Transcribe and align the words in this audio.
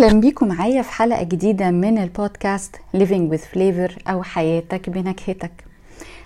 أهلا 0.00 0.20
بيكم 0.20 0.48
معايا 0.48 0.82
في 0.82 0.92
حلقة 0.92 1.22
جديدة 1.22 1.70
من 1.70 1.98
البودكاست 1.98 2.76
Living 2.96 3.32
with 3.32 3.54
Flavor 3.54 4.08
أو 4.08 4.22
حياتك 4.22 4.90
بنكهتك. 4.90 5.50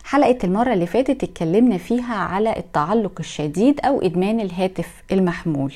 حلقة 0.04 0.38
المرة 0.44 0.72
اللي 0.72 0.86
فاتت 0.86 1.22
اتكلمنا 1.22 1.78
فيها 1.78 2.14
على 2.14 2.56
التعلق 2.56 3.12
الشديد 3.20 3.80
أو 3.80 4.02
إدمان 4.02 4.40
الهاتف 4.40 5.02
المحمول. 5.12 5.74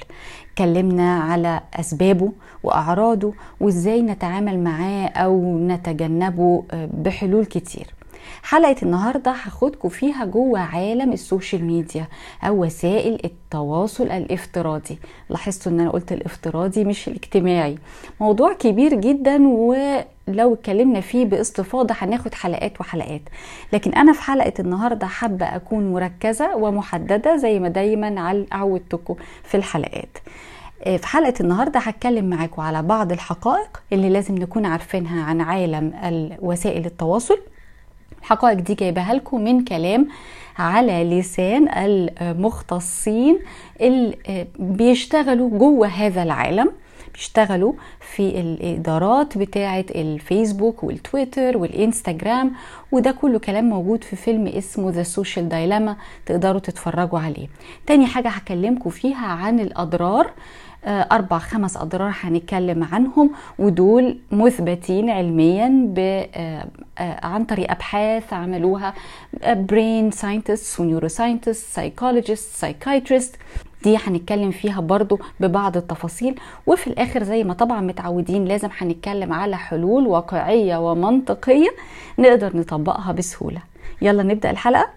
اتكلمنا 0.53 1.21
على 1.21 1.61
أسبابه 1.75 2.32
وأعراضه 2.62 3.34
وإزاي 3.61 4.03
نتعامل 4.03 4.58
معاه 4.64 5.07
أو 5.07 5.58
نتجنبه 5.58 6.64
بحلول 6.72 7.44
كتير. 7.44 7.86
حلقة 8.42 8.76
النهاردة 8.82 9.30
هاخدكم 9.30 9.88
فيها 9.88 10.25
جوه 10.25 10.61
عالم 10.61 11.12
ال 11.12 11.20
social 11.20 11.64
media 11.64 12.07
أو 12.43 12.64
وسائل 12.64 13.20
التواصل 13.25 14.04
الافتراضي. 14.04 14.98
لاحظتوا 15.29 15.72
إن 15.72 15.80
أنا 15.80 15.90
قلت 15.90 16.12
الافتراضي 16.12 16.84
مش 16.84 17.08
الاجتماعي. 17.08 17.79
موضوع 18.20 18.53
كبير 18.53 18.94
جدا 18.94 19.48
ولو 19.48 20.54
اتكلمنا 20.54 21.00
فيه 21.00 21.25
باستفاضة 21.25 21.94
هناخد 21.98 22.34
حلقات 22.34 22.80
وحلقات. 22.80 23.22
لكن 23.72 23.93
أنا 23.94 24.12
في 24.12 24.22
حلقة 24.22 24.53
النهاردة 24.61 25.06
حابة 25.06 25.46
أكون 25.46 25.92
مركزة 25.92 26.56
ومحددة 26.56 27.36
زي 27.36 27.58
ما 27.61 27.68
دايما 27.68 28.45
عودتكم 28.53 29.14
في 29.45 29.56
الحلقات. 29.56 30.18
في 30.84 31.06
حلقة 31.06 31.34
النهاردة 31.40 31.81
هتكلم 31.81 32.31
معاكم 32.31 32.62
على 32.62 32.83
بعض 32.83 33.12
الحقائق 33.12 33.83
اللي 33.92 34.08
لازم 34.08 34.34
نكون 34.34 34.67
عارفينها 34.67 35.25
عن 35.25 35.41
عالم 35.41 35.92
وسائل 36.42 36.86
التواصل. 36.86 37.39
الحقائق 38.20 38.58
دي 38.58 38.75
جايبها 38.75 39.14
لكم 39.14 39.44
من 39.44 39.64
كلام 39.64 40.08
على 40.58 41.05
لسان 41.19 41.69
المختصين 41.77 43.39
اللي 43.81 44.47
بيشتغلوا 44.59 45.51
جوه 45.59 45.87
هذا 45.87 46.23
العالم 46.23 46.73
بيشتغلوا 47.14 47.73
في 48.14 48.41
الإدارات 48.41 49.39
بتاعة 49.39 49.84
الفيسبوك 49.95 50.84
والتويتر 50.84 51.59
والإنستجرام 51.59 52.53
وده 52.92 53.11
كله 53.11 53.39
كلام 53.39 53.64
موجود 53.69 54.05
في 54.05 54.17
فيلم 54.17 54.47
اسمه 54.47 54.91
The 54.91 55.03
Social 55.03 55.48
Dilemma 55.48 55.97
تقدروا 56.27 56.61
تتفرجوا 56.61 57.19
عليه. 57.19 57.47
تاني 57.86 58.06
حاجة 58.06 58.29
هكلمكم 58.29 58.91
فيها 58.91 59.27
عن 59.27 59.61
الأضرار. 59.61 60.31
أربع 60.89 61.39
خمس 61.39 61.77
أضرار 61.77 62.14
هنتكلم 62.20 62.84
عنهم 62.92 63.31
ودول 63.58 64.19
مثبتين 64.31 65.11
علميا 65.11 65.69
ب 65.95 66.25
عن 66.98 67.45
طريق 67.45 67.70
أبحاث 67.70 68.33
عملوها 68.33 68.95
brain 69.47 70.11
scientist 70.11 70.81
و 70.81 71.09
neuroscientist 71.09 71.75
psychologist 71.75 72.56
psychiatrist 72.56 73.37
دي 73.84 73.97
هنتكلم 73.97 74.50
فيها 74.50 74.80
برضو 74.80 75.19
ببعض 75.41 75.77
التفاصيل. 75.77 76.41
وفي 76.67 76.86
الآخر 76.86 77.23
زي 77.23 77.45
ما 77.45 77.55
طبعا 77.55 77.80
متعودين 77.80 78.45
لازم 78.45 78.69
هنتكلم 78.78 79.33
على 79.33 79.56
حلول 79.56 80.06
واقعية 80.06 80.91
ومنطقية 80.91 81.70
نقدر 82.19 82.56
نطبقها 82.56 83.12
بسهولة. 83.12 83.61
يلا 84.02 84.23
نبدأ 84.23 84.50
الحلقة. 84.50 84.89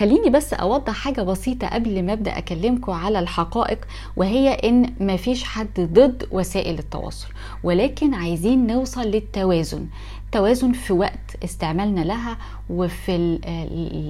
خليني 0.00 0.30
بس 0.30 0.54
أوضح 0.54 0.92
حاجة 0.94 1.22
بسيطة 1.22 1.66
قبل 1.66 2.02
ما 2.02 2.12
أبدأ 2.12 2.38
اكلمكم 2.38 2.92
على 2.92 3.18
الحقائق 3.18 3.78
وهي 4.16 4.48
إن 4.54 4.94
مفيش 5.00 5.44
حد 5.44 5.80
ضد 5.80 6.28
وسائل 6.32 6.78
التواصل 6.78 7.28
ولكن 7.64 8.14
عايزين 8.14 8.66
نوصل 8.66 9.00
للتوازن. 9.02 9.86
توازن 10.32 10.72
في 10.72 10.92
وقت 10.92 11.44
استعمالنا 11.44 12.00
لها 12.00 12.36
وفي 12.70 13.38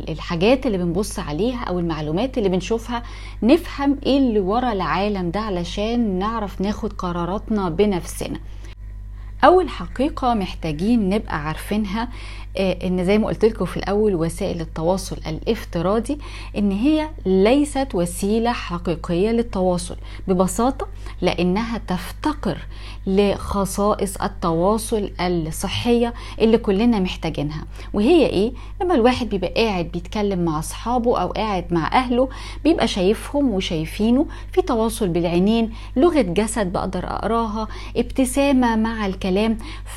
الحاجات 0.08 0.66
اللي 0.66 0.78
بنبص 0.78 1.18
عليها 1.18 1.64
أو 1.64 1.78
المعلومات 1.78 2.38
اللي 2.38 2.48
بنشوفها 2.48 3.02
نفهم 3.42 3.98
إيه 4.06 4.18
اللي 4.18 4.40
ورا 4.40 4.72
العالم 4.72 5.30
ده 5.30 5.40
علشان 5.40 6.18
نعرف 6.18 6.60
ناخد 6.60 6.92
قراراتنا 6.92 7.68
بنفسنا. 7.68 8.38
أول 9.44 9.68
حقيقة 9.68 10.34
محتاجين 10.34 11.08
نبقى 11.08 11.46
عارفينها 11.46 12.08
إن 12.58 13.04
زي 13.04 13.18
ما 13.18 13.26
قلت 13.26 13.44
لكم 13.44 13.64
في 13.64 13.76
الأول 13.76 14.14
وسائل 14.14 14.60
التواصل 14.60 15.16
الافتراضي 15.26 16.18
إن 16.58 16.70
هي 16.72 17.08
ليست 17.26 17.88
وسيلة 17.94 18.52
حقيقية 18.52 19.30
للتواصل 19.30 19.96
ببساطة 20.28 20.86
لأنها 21.20 21.78
تفتقر 21.78 22.58
لخصائص 23.06 24.16
التواصل 24.22 25.10
الصحية 25.20 26.14
اللي 26.40 26.58
كلنا 26.58 26.98
محتاجينها. 27.00 27.64
وهي 27.92 28.26
إيه؟ 28.26 28.52
لما 28.82 28.94
الواحد 28.94 29.28
بيبقى 29.28 29.52
قاعد 29.64 29.84
بيتكلم 29.84 30.44
مع 30.44 30.58
أصحابه 30.58 31.18
أو 31.22 31.28
قاعد 31.28 31.64
مع 31.72 31.86
أهله 31.92 32.28
بيبقى 32.64 32.88
شايفهم 32.88 33.50
وشايفينه 33.50 34.26
في 34.52 34.62
تواصل 34.62 35.08
بالعينين 35.08 35.70
لغة 35.96 36.20
جسد 36.22 36.72
بقدر 36.72 37.04
أقراها 37.06 37.68
ابتسامة 37.96 38.76
مع 38.76 39.06
الكلام 39.06 39.29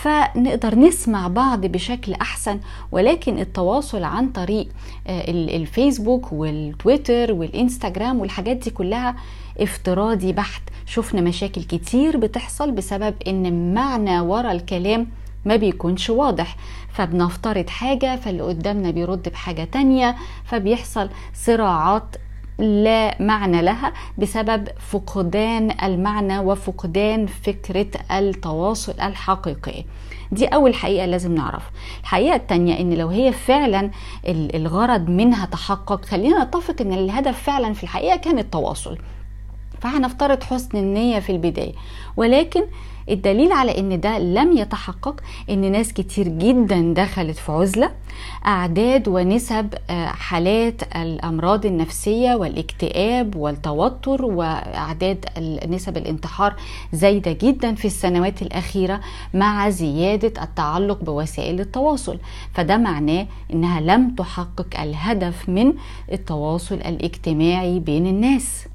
فنقدر 0.02 0.76
نسمع 0.76 1.28
بعض 1.28 1.66
بشكل 1.66 2.14
أحسن 2.14 2.60
ولكن 2.92 3.40
التواصل 3.40 4.04
عن 4.04 4.30
طريق 4.30 4.68
الفيسبوك 5.08 6.34
والتويتر 6.34 7.34
والإنستجرام 7.34 8.20
والحاجات 8.20 8.58
دي 8.58 8.70
كلها 8.70 9.16
افتراضي 9.60 10.34
بحت. 10.34 10.62
شفنا 10.86 11.22
مشاكل 11.22 11.64
كتير 11.64 12.18
بتحصل 12.18 12.72
بسبب 12.72 13.16
إن 13.28 13.74
معنى 13.74 14.20
ورا 14.20 14.52
الكلام 14.52 15.08
ما 15.46 15.56
بيكونش 15.56 16.10
واضح. 16.10 16.56
فبنفترض 16.94 17.70
حاجة 17.70 18.16
فاللي 18.16 18.44
قدامنا 18.44 18.92
بيرد 18.92 19.30
بحاجة 19.30 19.64
تانية 19.64 20.16
فبيحصل 20.46 21.10
صراعات 21.34 22.16
لا 22.58 23.22
معنى 23.22 23.62
لها 23.62 23.94
بسبب 24.18 24.68
فقدان 24.92 25.72
المعنى 25.84 26.40
وفقدان 26.40 27.26
فكرة 27.26 27.88
التواصل 28.12 28.94
الحقيقي. 29.02 29.86
دي 30.32 30.46
أول 30.46 30.76
حقيقة 30.76 31.06
لازم 31.06 31.36
نعرف. 31.36 31.64
الحقيقة 32.02 32.36
التانية 32.36 32.80
إن 32.80 32.94
لو 32.94 33.08
هي 33.08 33.32
فعلا 33.32 33.92
الغرض 34.28 35.10
منها 35.10 35.46
تحقق 35.46 36.06
خلينا 36.06 36.44
نتفق 36.44 36.76
إن 36.82 36.94
الهدف 36.94 37.44
فعلا 37.44 37.74
في 37.74 37.84
الحقيقة 37.84 38.18
كان 38.18 38.40
التواصل. 38.40 38.98
فهنفترض 39.82 40.44
حسن 40.44 40.78
النية 40.78 41.20
في 41.20 41.32
البداية. 41.32 41.74
ولكن 42.18 42.64
الدليل 43.10 43.52
على 43.52 43.78
إن 43.80 44.00
ده 44.00 44.20
لم 44.20 44.58
يتحقق 44.58 45.22
إن 45.50 45.72
ناس 45.72 45.94
كتير 45.94 46.28
جدا 46.28 46.94
دخلت 46.98 47.38
في 47.38 47.52
عزلة 47.52 47.92
أعداد 48.46 49.08
ونسب 49.08 49.74
حالات 50.08 50.82
الأمراض 50.96 51.66
النفسية 51.66 52.36
والاكتئاب 52.36 53.36
والتوتر 53.36 54.26
وأعداد 54.26 55.26
نسب 55.68 55.98
الانتحار 55.98 56.54
زايدة 56.94 57.32
جدا 57.32 57.76
في 57.76 57.86
السنوات 57.86 58.42
الأخيرة 58.42 59.02
مع 59.34 59.70
زيادة 59.70 60.44
التعلق 60.44 61.04
بوسائل 61.04 61.60
التواصل. 61.60 62.20
فده 62.54 62.78
معناه 62.78 63.28
إنها 63.54 63.82
لم 63.82 64.16
تحقق 64.16 64.80
الهدف 64.82 65.50
من 65.50 65.74
التواصل 66.12 66.76
الاجتماعي 66.76 67.80
بين 67.80 68.08
الناس. 68.08 68.68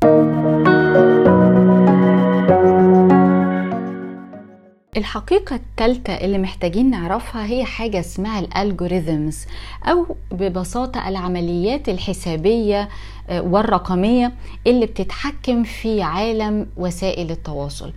الحقيقة 4.98 5.56
الثالثة 5.56 6.12
اللي 6.12 6.38
محتاجين 6.38 6.91
نعرفها 6.91 7.47
هي 7.47 7.64
حاجة 7.64 8.00
اسمها 8.00 8.41
الالجوريزمز 8.41 9.47
أو 9.84 10.16
ببساطة 10.31 11.09
العمليات 11.09 11.88
الحسابية 11.88 12.88
والرقمية 13.31 14.32
اللي 14.66 14.86
بتتحكم 14.86 15.62
في 15.62 16.03
عالم 16.03 16.66
وسائل 16.76 17.31
التواصل. 17.31 17.92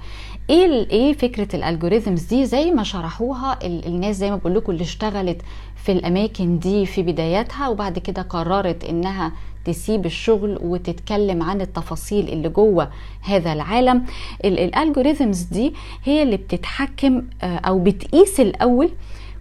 إيه 0.50 0.90
إيه 0.90 1.14
فكرة 1.14 1.56
ال 1.56 1.62
algorithms 1.62 2.24
دي؟ 2.24 2.46
زي 2.46 2.72
ما 2.72 2.84
شرحوها 2.84 3.60
الناس 3.66 4.16
زي 4.16 4.32
ما 4.32 4.36
بقول 4.36 4.56
لكم 4.56 4.72
اللي 4.72 4.84
اشتغلت 4.84 5.42
في 5.76 5.92
الأماكن 5.92 6.60
دي 6.60 6.86
في 6.86 7.04
بداياتها 7.04 7.68
وبعد 7.68 8.00
كده 8.00 8.22
قررت 8.22 8.84
إنها 8.84 9.32
تسيب 9.66 10.06
الشغل 10.06 10.60
وتتكلم 10.62 11.44
عن 11.44 11.62
التفاصيل 11.62 12.30
اللي 12.30 12.50
جوه 12.50 12.90
هذا 13.22 13.54
العالم. 13.54 14.06
ال 14.46 14.55
algorithms 14.55 15.42
دي 15.42 15.74
هي 16.04 16.24
اللي 16.24 16.38
بتتحكم 16.38 17.24
أو 17.44 17.80
بتقيس 17.80 18.40
الأول 18.40 18.90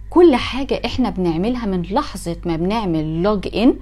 كل 0.09 0.35
حاجة 0.35 0.81
إحنا 0.85 1.09
بنعملها 1.09 1.65
من 1.65 1.81
لحظة 1.81 2.35
ما 2.45 2.55
بنعمل 2.55 3.23
log 3.23 3.47
in 3.55 3.75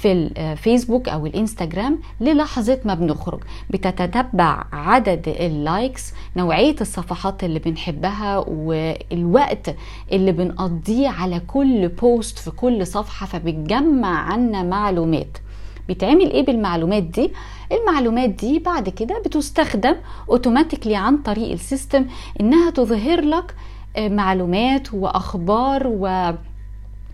في 0.00 0.12
الفيسبوك 0.12 1.08
أو 1.08 1.26
الإنستجرام 1.26 1.98
للحظة 2.20 2.80
ما 2.84 2.94
بنخرج. 2.94 3.40
بتتتبع 3.70 4.64
عدد 4.72 5.28
ال 5.40 5.52
likes 5.52 6.12
نوعية 6.36 6.76
الصفحات 6.80 7.44
اللي 7.44 7.58
بنحبها 7.58 8.38
والوقت 8.48 9.74
اللي 10.12 10.32
بنقضيه 10.32 11.08
على 11.08 11.40
كل 11.40 11.88
post 11.88 12.38
في 12.38 12.50
كل 12.50 12.86
صفحة 12.86 13.26
فبتجمع 13.26 14.32
عنا 14.32 14.62
معلومات. 14.62 15.38
بيتعمل 15.88 16.30
إيه 16.30 16.46
بالمعلومات 16.46 17.02
دي؟ 17.02 17.32
المعلومات 17.72 18.30
دي 18.30 18.58
بعد 18.58 18.88
كده 18.88 19.22
بتستخدم 19.26 19.94
automatically 20.28 20.96
عن 20.96 21.16
طريق 21.18 21.52
ال 21.52 21.60
system 21.60 22.06
إنها 22.40 22.70
تظهر 22.70 23.20
لك 23.20 23.54
معلومات 23.98 24.94
وأخبار 24.94 25.82
و 25.86 26.32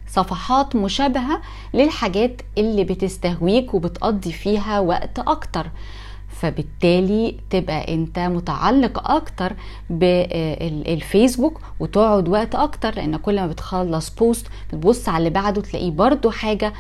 صفحات 0.08 0.76
مشابهة 0.76 1.40
للحاجات 1.74 2.42
اللي 2.58 2.84
بتستهويك 2.84 3.74
وبتقضي 3.74 4.32
فيها 4.32 4.80
وقت 4.80 5.18
أكتر. 5.18 5.66
فبالتالي 6.28 7.36
تبقى 7.50 7.94
أنت 7.94 8.18
متعلق 8.18 9.10
أكتر 9.10 9.52
بالفيسبوك 9.90 11.60
وتقعد 11.80 12.28
وقت 12.28 12.54
أكتر 12.54 12.94
لأن 12.94 13.16
كل 13.16 13.36
ما 13.40 13.46
بتخلص 13.46 14.10
بوست 14.10 14.46
بتبص 14.72 15.08
على 15.08 15.18
اللي 15.18 15.30
بعده 15.30 15.60
تلاقيه 15.62 15.90
برضو 15.90 16.30
حاجة 16.30 16.72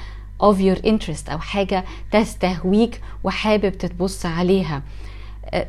of 0.42 0.56
your 0.56 0.86
interest 0.86 1.30
أو 1.30 1.38
حاجة 1.38 1.84
تستهويك 2.10 3.00
وحابب 3.24 3.78
تتبص 3.78 4.26
عليها. 4.26 4.82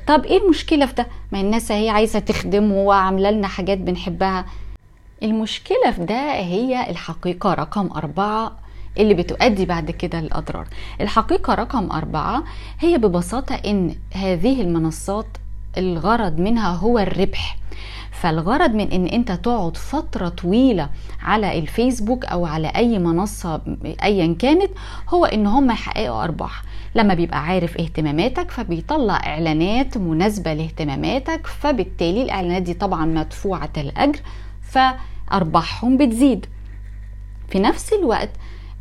طب 0.07 0.23
إيه 0.23 0.43
المشكلة 0.43 0.85
في 0.85 0.93
ده؟ 0.93 1.07
ما 1.31 1.41
الناس 1.41 1.71
هي 1.71 1.89
عايزة 1.89 2.19
تخدم 2.19 2.71
وعاملة 2.71 3.31
لنا 3.31 3.47
حاجات 3.47 3.77
بنحبها. 3.77 4.45
المشكلة 5.23 5.91
في 5.91 6.05
ده 6.05 6.31
هي 6.33 6.89
الحقيقة 6.89 7.53
رقم 7.53 7.89
أربعة 7.95 8.57
اللي 8.97 9.13
بتؤدي 9.13 9.65
بعد 9.65 9.91
كده 9.91 10.21
للأضرار. 10.21 10.67
الحقيقة 11.01 11.53
رقم 11.53 11.91
أربعة 11.91 12.43
هي 12.79 12.97
ببساطة 12.97 13.55
إن 13.55 13.95
هذه 14.13 14.61
المنصات 14.61 15.27
الغرض 15.77 16.39
منها 16.39 16.69
هو 16.75 16.99
الربح. 16.99 17.57
فالغرض 18.21 18.71
من 18.71 18.91
إن 18.91 19.05
أنت 19.07 19.31
تقعد 19.31 19.77
فترة 19.77 20.29
طويلة 20.29 20.89
على 21.21 21.59
الفيسبوك 21.59 22.25
أو 22.25 22.45
على 22.45 22.67
أي 22.67 22.99
منصة 22.99 23.61
ايا 24.03 24.35
كانت 24.39 24.71
هو 25.09 25.25
إن 25.25 25.47
هم 25.47 25.71
يحققوا 25.71 26.23
أرباح. 26.23 26.63
لما 26.95 27.13
بيبقى 27.13 27.43
عارف 27.43 27.77
اهتماماتك 27.77 28.51
فبيطلع 28.51 29.15
إعلانات 29.15 29.97
مناسبة 29.97 30.53
لاهتماماتك 30.53 31.47
فبالتالي 31.47 32.21
الإعلانات 32.23 32.61
دي 32.61 32.73
طبعا 32.73 33.05
مدفوعة 33.05 33.69
الاجر 33.77 34.19
فأرباحهم 34.61 35.97
بتزيد. 35.97 36.45
في 37.49 37.59
نفس 37.59 37.93
الوقت 37.93 38.29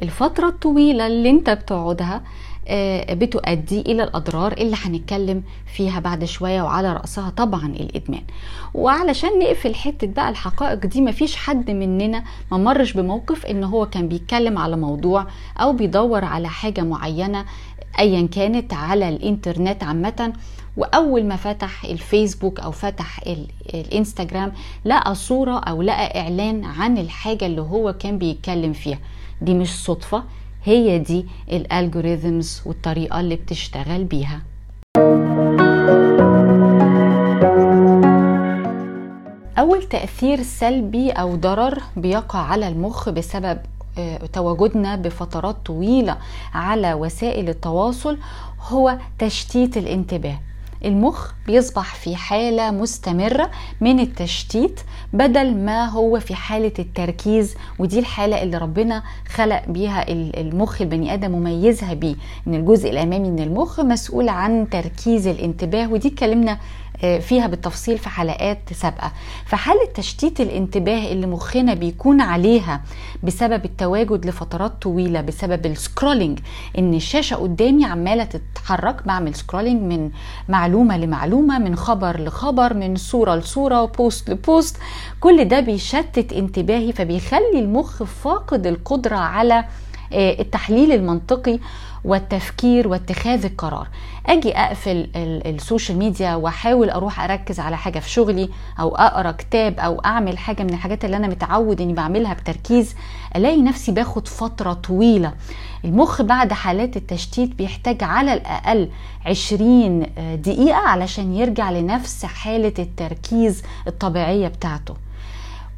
الفترة 0.03 0.49
الطويلة 0.49 1.07
اللي 1.07 1.31
أنت 1.31 1.51
بتقعدها 1.51 2.23
بتؤدي 3.11 3.81
إلى 3.81 4.05
الأضرار 4.05 4.53
اللي 4.53 4.77
هنتكلم 4.85 5.43
فيها 5.75 6.01
بعد 6.01 6.25
شوية 6.25 6.63
وعلى 6.63 6.93
رأسها 6.93 7.31
طبعا 7.31 7.67
الإدمان. 7.67 8.23
وعلشان 8.75 9.39
نقفل 9.39 9.75
حتة 9.75 10.07
بقى 10.07 10.29
الحقائق 10.29 10.87
دي 10.87 11.01
مفيش 11.03 11.37
حد 11.37 11.71
مننا 11.71 12.25
ما 12.53 12.59
مرش 12.59 12.93
بموقف 12.93 13.47
إن 13.47 13.65
هو 13.65 13.87
كان 13.87 14.09
بيتكلم 14.09 14.59
على 14.59 14.77
موضوع 14.77 15.27
أو 15.61 15.73
بيدور 15.73 16.25
على 16.25 16.49
حاجة 16.49 16.81
معينة 16.81 17.45
ايا 17.99 18.27
كانت 18.27 18.75
على 18.75 19.09
الإنترنت 19.09 19.83
عامة. 19.85 20.33
وأول 20.77 21.25
ما 21.25 21.37
فتح 21.37 21.85
الفيسبوك 21.85 22.61
أو 22.61 22.71
فتح 22.71 23.21
الإنستجرام 23.75 24.53
لقى 24.85 25.15
صورة 25.15 25.59
أو 25.59 25.83
لقى 25.83 26.21
إعلان 26.21 26.65
عن 26.65 26.99
الحاجة 26.99 27.47
اللي 27.47 27.61
هو 27.61 27.93
كان 27.93 28.19
بيتكلم 28.19 28.73
فيها. 28.73 28.99
دي 29.43 29.55
مش 29.55 29.85
صدفة 29.85 30.25
هي 30.67 30.99
دي 30.99 31.27
الالجوريزمز 31.53 32.63
والطريقة 32.67 33.21
اللي 33.21 33.37
بتشتغل 33.37 34.05
بيها. 34.05 34.43
أول 39.59 39.83
تأثير 39.83 40.43
سلبي 40.43 41.11
أو 41.11 41.37
ضرر 41.37 41.83
بيقع 41.97 42.39
على 42.39 42.69
المخ 42.69 43.09
بسبب 43.09 43.59
تواجدنا 44.33 44.97
بفترات 44.97 45.57
طويلة 45.67 46.17
على 46.55 46.95
وسائل 46.95 47.49
التواصل 47.49 48.19
هو 48.69 48.99
تشتيت 49.19 49.77
الانتباه. 49.77 50.39
المخ 50.85 51.33
بيصبح 51.47 51.95
في 51.95 52.17
حالة 52.17 52.71
مستمرة 52.71 53.51
من 53.81 54.01
التشتيت 54.01 54.81
بدل 55.13 55.55
ما 55.57 55.85
هو 55.89 56.21
في 56.21 56.35
حالة 56.35 56.73
التركيز 56.79 57.55
ودي 57.79 57.99
الحالة 57.99 58.43
اللي 58.43 58.59
ربنا 58.59 59.03
خلق 59.29 59.63
بيها 59.69 60.05
المخ 60.11 60.83
البني 60.83 61.15
آدم 61.15 61.33
مميزها 61.33 61.95
بيه 61.95 62.15
إن 62.47 62.55
الجزء 62.55 62.91
الأمامي 62.91 63.31
من 63.31 63.39
المخ 63.39 63.81
مسؤول 63.81 64.29
عن 64.29 64.69
تركيز 64.71 65.27
الانتباه 65.27 65.93
ودي 65.93 66.09
اتكلمنا 66.09 66.59
فيها 67.01 67.47
بالتفصيل 67.47 67.99
في 67.99 68.09
حلقات 68.09 68.59
سابقة. 68.73 69.13
فحالة 69.47 69.87
تشتيت 69.95 70.41
الانتباه 70.41 71.13
اللي 71.13 71.27
مخنا 71.27 71.75
بيكون 71.75 72.21
عليها 72.21 72.81
بسبب 73.23 73.65
التواجد 73.65 74.27
لفترات 74.27 74.73
طويلة 74.83 75.21
بسبب 75.21 75.67
السكرولينج 75.67 76.39
إن 76.79 76.95
الشاشة 76.95 77.35
قدامي 77.37 77.85
عمالة 77.85 78.25
تتحرك 78.25 79.07
بعمل 79.07 79.35
scrolling 79.35 79.83
من 79.83 80.11
معلومة 80.49 80.97
لمعلومة 80.97 81.59
من 81.59 81.77
خبر 81.77 82.21
لخبر 82.21 82.75
من 82.75 82.97
صورة 82.97 83.35
لصورة 83.35 83.83
و 83.83 83.92
post 83.92 84.31
ل 84.31 84.40
post 84.40 84.77
كل 85.21 85.45
ده 85.45 85.61
بيشتت 85.61 86.33
انتباهي 86.33 86.93
فبيخلي 86.93 87.59
المخ 87.61 88.03
فاقد 88.03 88.67
القدرة 88.67 89.17
على 89.17 89.65
التحليل 90.13 90.93
المنطقي 90.93 91.59
والتفكير 92.05 92.89
واتخاذ 92.89 93.45
القرار. 93.45 93.89
أجي 94.27 94.57
أقفل 94.57 95.09
ال 95.17 95.29
social 95.29 95.99
media 95.99 96.35
وأحاول 96.35 96.91
أروح 96.91 97.21
أركز 97.21 97.61
على 97.61 97.77
حاجة 97.77 97.99
في 97.99 98.11
شغلي 98.11 98.49
أو 98.81 98.97
أقرأ 98.97 99.31
كتاب 99.31 99.81
أو 99.81 100.01
أعمل 100.01 100.39
حاجة 100.39 100.63
من 100.63 100.71
الحاجات 100.71 101.05
اللي 101.05 101.17
أنا 101.17 101.29
متعود 101.29 101.81
إني 101.81 101.93
بعملها 101.93 102.35
بتركيز 102.35 102.95
ألاقي 103.37 103.63
نفسي 103.63 103.93
باخد 103.93 104.29
فترة 104.29 104.73
طويلة. 104.73 105.33
المخ 105.85 106.23
بعد 106.23 106.53
حالات 106.53 106.97
التشتيت 106.97 107.55
بيحتاج 107.55 108.05
على 108.05 108.35
الأقل 108.35 108.89
20 109.27 110.07
دقيقة 110.35 110.77
علشان 110.77 111.35
يرجع 111.35 111.71
لنفس 111.71 112.25
حالة 112.25 112.75
التركيز 112.79 113.63
الطبيعية 113.87 114.49
بتاعته. 114.49 114.95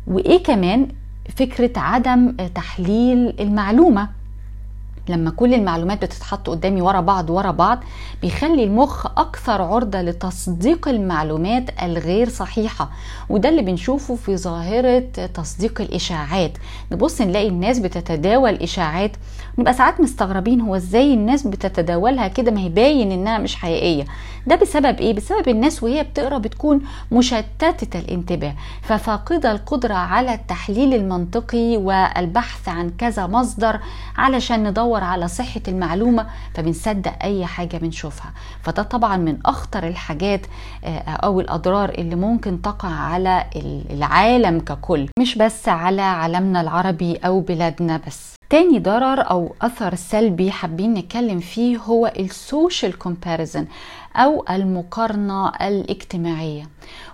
وإيه 0.07 0.43
كمان؟ 0.43 0.89
فكرة 1.37 1.81
عدم 1.81 2.33
تحليل 2.55 3.41
المعلومة. 3.41 4.18
لما 5.09 5.31
كل 5.31 5.55
المعلومات 5.55 6.05
بتتحط 6.05 6.51
قدامي 6.51 6.83
ورا 6.83 7.01
بعض 7.01 7.31
ورا 7.31 7.51
بعض 7.51 7.79
بيخلي 8.23 8.65
المخ 8.65 9.07
أكثر 9.07 9.63
عرضة 9.63 10.03
لتصديق 10.03 10.89
المعلومات 10.89 11.83
الغير 11.83 12.29
صحيحة. 12.29 12.91
وده 13.29 13.49
اللي 13.49 13.63
بنشوفه 13.63 14.15
في 14.15 14.37
ظاهرة 14.37 14.99
تصديق 15.35 15.81
الإشاعات. 15.81 16.53
نبص 16.93 17.21
نلاقي 17.21 17.49
الناس 17.49 17.79
بتتداول 17.79 18.55
إشاعات. 18.55 19.13
نبقى 19.59 19.73
ساعات 19.75 20.01
مستغربين 20.01 20.61
هو 20.61 20.77
إزاي 20.77 21.15
الناس 21.15 21.47
بتتداولها 21.47 22.29
كده؟ 22.29 22.51
ما 22.51 22.61
هي 22.61 22.69
باين 22.69 23.13
إنها 23.13 23.39
مش 23.39 23.57
حقيقية. 23.57 24.05
ده 24.47 24.57
بسبب 24.57 25.01
إيه؟ 25.01 25.15
بسبب 25.15 25.49
الناس 25.49 25.83
وهي 25.83 26.03
بتقرأ 26.03 26.39
بتكون 26.39 26.81
مشتتة 27.13 27.99
الانتباه. 27.99 28.55
ففاقدة 28.83 29.53
القدرة 29.53 29.95
على 29.95 30.35
التحليل 30.35 30.95
المنطقي 30.95 31.77
والبحث 31.77 32.69
عن 32.69 32.91
كذا 32.99 33.27
مصدر 33.27 33.81
علشان 34.17 34.69
ندور 34.69 34.98
على 35.05 35.29
صحة 35.29 35.61
المعلومة 35.69 36.27
فبنصدق 36.55 37.13
أي 37.23 37.47
حاجة 37.47 37.77
بنشوفها. 37.77 38.33
فده 38.63 38.83
طبعا 38.83 39.17
من 39.17 39.39
أخطر 39.47 39.87
الحاجات 39.89 40.41
أو 40.85 41.41
الأضرار 41.41 41.89
اللي 41.89 42.17
ممكن 42.17 42.63
تقع 42.63 42.89
على 42.89 43.45
العالم 43.91 44.61
ككل. 44.61 45.09
مش 45.19 45.39
بس 45.39 45.69
على 45.69 46.03
عالمنا 46.03 46.61
العربي 46.61 47.17
أو 47.17 47.41
بلادنا 47.41 48.01
بس. 48.07 48.38
تاني 48.51 48.79
ضرر 48.79 49.31
أو 49.31 49.55
أثر 49.63 49.95
سلبي 49.95 50.51
حابين 50.51 50.95
نتكلم 50.95 51.39
فيه 51.41 51.79
هو 51.79 52.13
ال 52.19 52.30
social 52.30 52.99
comparison 52.99 53.67
أو 54.17 54.45
المقارنة 54.51 55.49
الاجتماعية. 55.49 56.69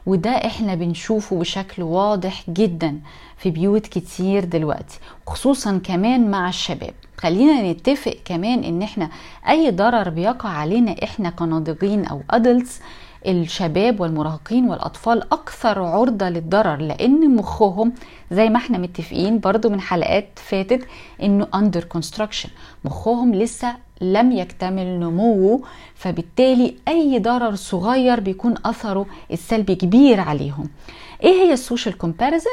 وده 0.07 0.31
إحنا 0.31 0.75
بنشوفه 0.75 1.39
بشكل 1.39 1.83
واضح 1.83 2.51
جدا 2.51 3.01
في 3.39 3.51
بيوت 3.51 3.87
كتير 3.87 4.45
دلوقتي 4.45 4.99
خصوصا 5.27 5.81
كمان 5.85 6.31
مع 6.31 6.49
الشباب. 6.49 6.95
خلينا 7.19 7.73
نتفق 7.73 8.17
كمان 8.25 8.65
إن 8.65 8.83
إحنا 8.83 9.11
أي 9.49 9.71
ضرر 9.71 10.09
بيقع 10.09 10.49
علينا 10.49 10.97
إحنا 11.05 11.31
كناضجين 11.31 12.05
أو 12.05 12.23
adults 12.31 12.81
الشباب 13.27 14.01
والمراهقين 14.01 14.65
والأطفال 14.71 15.33
أكثر 15.33 15.83
عرضة 15.83 16.29
للضرر 16.29 16.77
لأن 16.77 17.37
مخهم 17.37 17.93
زي 18.31 18.49
ما 18.49 18.57
إحنا 18.57 18.79
متفقين 18.79 19.39
برضو 19.39 19.69
من 19.69 19.81
حلقات 19.81 20.29
فاتت 20.39 20.87
إنه 21.23 21.47
under 21.55 21.85
construction 21.85 22.49
مخهم 22.85 23.35
لسه 23.35 23.77
لم 24.01 24.33
يكتمل 24.33 25.01
نموه 25.01 25.63
فبالتالي 25.95 26.75
أي 26.89 27.19
ضرر 27.19 27.55
صغير 27.55 28.21
بيكون 28.21 28.55
أثره 28.65 29.07
السلبي 29.33 29.75
كبير 29.75 30.21
عليهم. 30.21 30.69
إيه 31.25 31.33
هي 31.33 31.53
ال 31.53 31.60
social 31.60 31.99
comparison؟ 31.99 32.51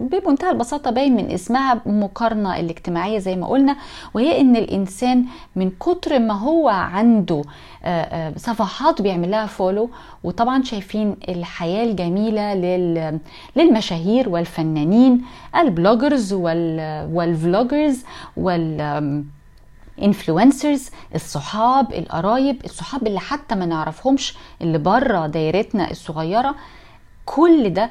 بمنتهى 0.00 0.50
البساطة 0.50 0.90
باين 0.90 1.16
من 1.16 1.30
اسمها 1.30 1.80
مقارنة 1.86 2.60
الاجتماعية 2.60 3.18
زي 3.18 3.36
ما 3.36 3.46
قلنا 3.46 3.76
وهي 4.14 4.40
إن 4.40 4.56
الإنسان 4.56 5.24
من 5.56 5.70
كتر 5.70 6.18
ما 6.18 6.34
هو 6.34 6.68
عنده 6.68 7.42
صفحات 8.36 9.02
بيعمل 9.02 9.30
لها 9.30 9.46
follow 9.46 9.90
وطبعا 10.24 10.62
شايفين 10.62 11.16
الحياة 11.28 11.84
الجميلة 11.84 12.54
للمشاهير 13.56 14.28
والفنانين 14.28 15.24
ال 15.56 16.32
bloggers 16.32 18.04
وال 18.36 19.24
vloggers 20.02 20.36
وال 20.36 20.44
influencers 20.44 20.90
الصحاب 21.14 21.92
القرايب 21.92 22.64
الصحاب 22.64 23.06
اللي 23.06 23.20
حتى 23.20 23.54
ما 23.54 23.66
نعرفهمش 23.66 24.36
اللي 24.62 24.78
بره 24.78 25.26
دايرتنا 25.26 25.90
الصغيرة. 25.90 26.54
كل 27.26 27.70
ده 27.70 27.90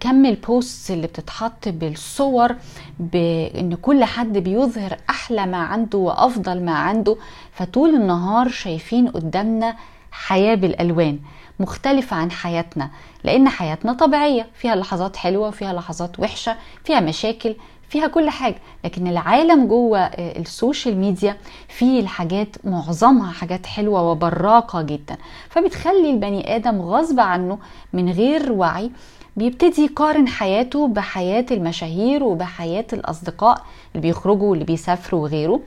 كم 0.00 0.26
ال 0.26 0.39
post 0.39 0.90
اللي 0.90 1.06
بتتحط 1.06 1.68
بالصور 1.68 2.54
بان 2.98 3.74
كل 3.82 4.04
حد 4.04 4.38
بيظهر 4.38 4.96
أحلى 5.10 5.46
ما 5.46 5.56
عنده 5.56 5.98
وأفضل 5.98 6.62
ما 6.64 6.72
عنده 6.72 7.16
فطول 7.52 7.94
النهار 7.94 8.48
شايفين 8.48 9.08
قدامنا 9.08 9.76
حياة 10.12 10.54
بالألوان 10.54 11.18
مختلفة 11.60 12.16
عن 12.16 12.30
حياتنا 12.30 12.90
لأن 13.24 13.48
حياتنا 13.48 13.92
طبيعية 13.92 14.46
فيها 14.54 14.76
لحظات 14.76 15.16
حلوة 15.16 15.48
وفيها 15.48 15.72
لحظات 15.72 16.20
وحشة 16.20 16.56
فيها 16.84 17.00
مشاكل 17.00 17.56
فيها 17.88 18.06
كل 18.06 18.30
حاجة 18.30 18.56
لكن 18.84 19.06
العالم 19.06 19.66
جوه 19.66 19.98
ال 20.18 20.29
social 20.29 20.96
media 20.96 21.36
فيه 21.68 22.00
الحاجات 22.00 22.56
معظمها 22.64 23.32
حاجات 23.32 23.66
حلوة 23.66 24.10
وبراقة 24.10 24.82
جدا. 24.82 25.16
فبتخلي 25.48 26.10
البني 26.10 26.56
آدم 26.56 26.82
غصب 26.82 27.20
عنه 27.20 27.58
من 27.92 28.10
غير 28.10 28.52
وعي 28.52 28.90
بيبتدي 29.36 29.84
يقارن 29.84 30.28
حياته 30.28 30.88
بحياة 30.88 31.46
المشاهير 31.50 32.22
وبحياة 32.22 32.86
الأصدقاء 32.92 33.62
اللي 33.94 34.08
بيخرجوا 34.08 34.50
واللي 34.50 34.64
بيسافروا 34.64 35.22
وغيره. 35.22 35.60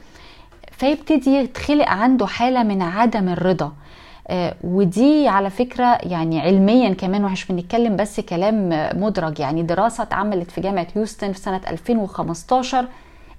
فيبتدي 0.72 1.30
يتخلق 1.30 1.90
عنده 1.90 2.28
حالة 2.28 2.64
من 2.64 2.82
عدم 2.82 3.30
الرضا. 3.30 3.66
آه 3.66 3.72
ودي 4.64 5.28
على 5.28 5.50
فكرة 5.50 5.98
يعني 6.04 6.40
علميا 6.42 6.94
كمان 6.94 7.26
ومش 7.26 7.46
بنتكلم 7.46 7.96
بس 7.96 8.20
كلام 8.20 8.70
مدرج. 9.02 9.40
يعني 9.40 9.64
دراسة 9.64 10.04
اتعملت 10.04 10.52
في 10.52 10.62
جامعة 10.62 10.88
هيوستن 10.96 11.32
في 11.32 11.40
سنة 11.40 11.62
2015 11.68 12.86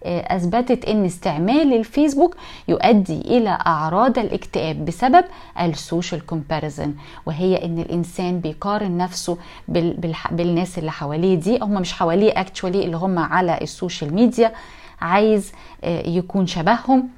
آه 0.05 0.37
أثبتت 0.37 0.85
إن 0.85 1.05
استعمال 1.05 1.75
الفيسبوك 1.75 2.37
يؤدي 2.69 3.21
إلى 3.21 3.59
أعراض 3.67 4.19
الاكتئاب 4.19 4.85
بسبب 4.85 5.25
ال 5.61 5.70
social 5.70 6.27
comparison 6.27 6.95
وهي 7.27 7.65
إن 7.65 7.79
الإنسان 7.79 8.41
بيقارن 8.41 8.97
نفسه 8.97 9.39
بال 9.69 9.95
بال 9.95 10.15
بالناس 10.31 10.79
اللي 10.79 10.91
حواليه. 10.91 11.35
دي 11.35 11.59
هم 11.63 11.73
مش 11.75 11.93
حواليه 11.93 12.33
actually 12.41 12.85
اللي 12.85 12.97
هم 12.97 13.19
على 13.19 13.59
ال 13.63 13.70
social 13.70 14.15
media 14.15 14.53
عايز 15.01 15.53
آه 15.85 16.09
يكون 16.09 16.47
شبههم. 16.47 17.09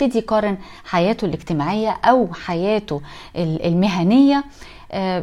يبتدي 0.00 0.18
يقارن 0.18 0.56
حياته 0.84 1.24
الاجتماعية 1.24 1.90
أو 2.04 2.28
حياته 2.34 3.00
المهنية 3.36 4.44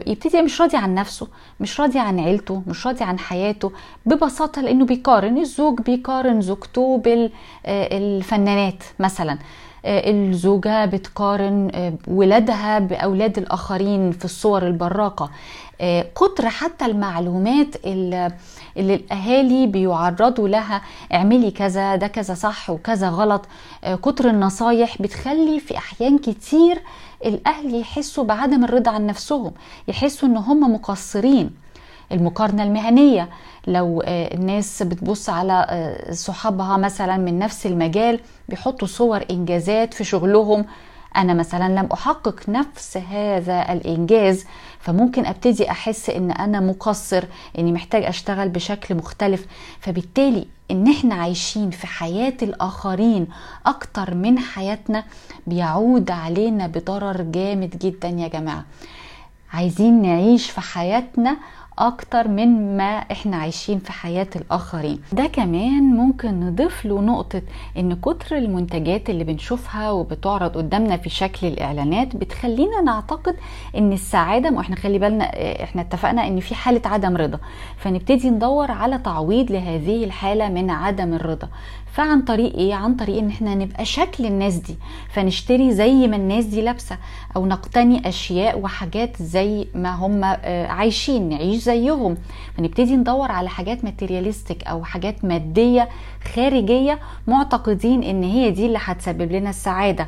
يبتدي 0.07 0.41
مش 0.41 0.61
راضي 0.61 0.77
عن 0.77 0.95
نفسه 0.95 1.27
مش 1.59 1.79
راضي 1.79 1.99
عن 1.99 2.19
عيلته 2.19 2.61
مش 2.67 2.87
راضي 2.87 3.03
عن 3.03 3.19
حياته 3.19 3.71
ببساطة 4.05 4.61
لأنه 4.61 4.85
بيقارن 4.85 5.37
الزوج 5.37 5.81
بيقارن 5.81 6.41
زوجته 6.41 6.97
بالفنانات 6.97 8.83
مثلا. 8.99 9.37
الزوجة 9.85 10.85
بتقارن 10.85 11.71
ولادها 12.07 12.79
بأولاد 12.79 13.37
الآخرين 13.37 14.11
في 14.11 14.25
الصور 14.25 14.67
البراقة. 14.67 15.29
كتر 16.15 16.49
حتى 16.49 16.85
المعلومات 16.85 17.75
اللي, 17.85 18.31
اللي 18.77 18.95
الأهالي 18.95 19.67
بيعرضوا 19.67 20.47
لها 20.47 20.81
اعملي 21.13 21.51
كذا 21.51 21.95
ده 21.95 22.07
كذا 22.07 22.33
صح 22.33 22.69
وكذا 22.69 23.09
غلط. 23.09 23.45
كتر 23.85 24.29
النصايح 24.29 25.01
بتخلي 25.01 25.59
في 25.59 25.77
أحيان 25.77 26.17
كتير 26.17 26.81
الأهل 27.25 27.79
يحسوا 27.79 28.23
بعدم 28.23 28.63
الرضا 28.63 28.91
عن 28.91 29.05
نفسهم 29.07 29.51
يحسوا 29.87 30.29
إن 30.29 30.37
هم 30.37 30.73
مقصرين. 30.73 31.49
المقارنة 32.11 32.63
المهنية 32.63 33.29
لو 33.67 34.03
الناس 34.07 34.83
بتبص 34.83 35.29
على 35.29 35.67
صحابها 36.11 36.77
مثلا 36.77 37.17
من 37.17 37.39
نفس 37.39 37.65
المجال 37.65 38.19
بيحطوا 38.49 38.87
صور 38.87 39.25
إنجازات 39.31 39.93
في 39.93 40.03
شغلهم 40.03 40.65
أنا 41.17 41.33
مثلا 41.33 41.79
لم 41.79 41.89
أحقق 41.93 42.49
نفس 42.49 42.97
هذا 42.97 43.71
الإنجاز 43.73 44.45
فممكن 44.79 45.25
أبتدي 45.25 45.71
أحس 45.71 46.09
إن 46.09 46.31
أنا 46.31 46.59
مقصر 46.59 47.23
إني 47.59 47.71
محتاج 47.71 48.03
أشتغل 48.03 48.49
بشكل 48.49 48.95
مختلف. 48.95 49.45
فبالتالي 49.79 50.47
إن 50.71 50.91
إحنا 50.91 51.15
عايشين 51.15 51.69
في 51.69 51.87
حياة 51.87 52.33
الآخرين 52.41 53.27
أكتر 53.65 54.13
من 54.15 54.39
حياتنا 54.39 55.03
بيعود 55.47 56.11
علينا 56.11 56.67
بضرر 56.67 57.21
جامد 57.21 57.77
جدا 57.81 58.07
يا 58.07 58.27
جماعة. 58.27 58.65
عايزين 59.53 60.01
نعيش 60.01 60.49
في 60.51 60.61
حياتنا 60.61 61.37
أكتر 61.79 62.27
من 62.27 62.77
ما 62.77 62.97
إحنا 62.97 63.37
عايشين 63.37 63.79
في 63.79 63.91
حياة 63.91 64.27
الآخرين. 64.35 64.99
ده 65.13 65.25
كمان 65.27 65.83
ممكن 65.83 66.39
نضيف 66.39 66.85
له 66.85 67.01
نقطة 67.01 67.41
إن 67.77 67.95
كتر 67.95 68.37
المنتجات 68.37 69.09
اللي 69.09 69.23
بنشوفها 69.23 69.91
وبتعرض 69.91 70.57
قدامنا 70.57 70.97
في 70.97 71.09
شكل 71.09 71.47
الإعلانات 71.47 72.15
بتخلينا 72.15 72.81
نعتقد 72.81 73.35
إن 73.77 73.93
السعادة 73.93 74.49
ما 74.49 74.61
إحنا 74.61 74.75
خلي 74.75 74.99
بالنا 74.99 75.23
إحنا 75.63 75.81
اتفقنا 75.81 76.27
إن 76.27 76.39
في 76.39 76.55
حالة 76.55 76.81
عدم 76.85 77.17
رضا. 77.17 77.39
فنبتدي 77.77 78.29
ندور 78.29 78.71
على 78.71 78.97
تعويض 78.97 79.51
لهذه 79.51 80.03
الحالة 80.03 80.49
من 80.49 80.69
عدم 80.69 81.13
الرضا. 81.13 81.47
فعن 81.93 82.21
طريق 82.21 82.55
إيه؟ 82.55 82.73
عن 82.73 82.95
طريق 82.95 83.17
إن 83.17 83.29
إحنا 83.29 83.55
نبقى 83.55 83.85
شكل 83.85 84.25
الناس 84.25 84.55
دي 84.55 84.75
فنشتري 85.09 85.73
زي 85.73 86.07
ما 86.07 86.15
الناس 86.15 86.45
دي 86.45 86.61
لابسة 86.61 86.97
أو 87.35 87.45
نقتني 87.45 88.09
أشياء 88.09 88.59
وحاجات 88.59 89.21
زي 89.21 89.67
ما 89.75 89.91
هم 89.95 90.23
عايشين 90.69 91.29
نعيش 91.29 91.63
زيهم. 91.63 92.17
فنبتدي 92.57 92.95
ندور 92.95 93.31
على 93.31 93.49
حاجات 93.49 93.83
ماتيرياليستيك 93.83 94.63
أو 94.63 94.83
حاجات 94.83 95.25
مادية 95.25 95.89
خارجية 96.35 96.99
معتقدين 97.27 98.03
إن 98.03 98.23
هي 98.23 98.51
دي 98.51 98.65
اللي 98.65 98.79
هتسبب 98.81 99.31
لنا 99.31 99.49
السعادة. 99.49 100.07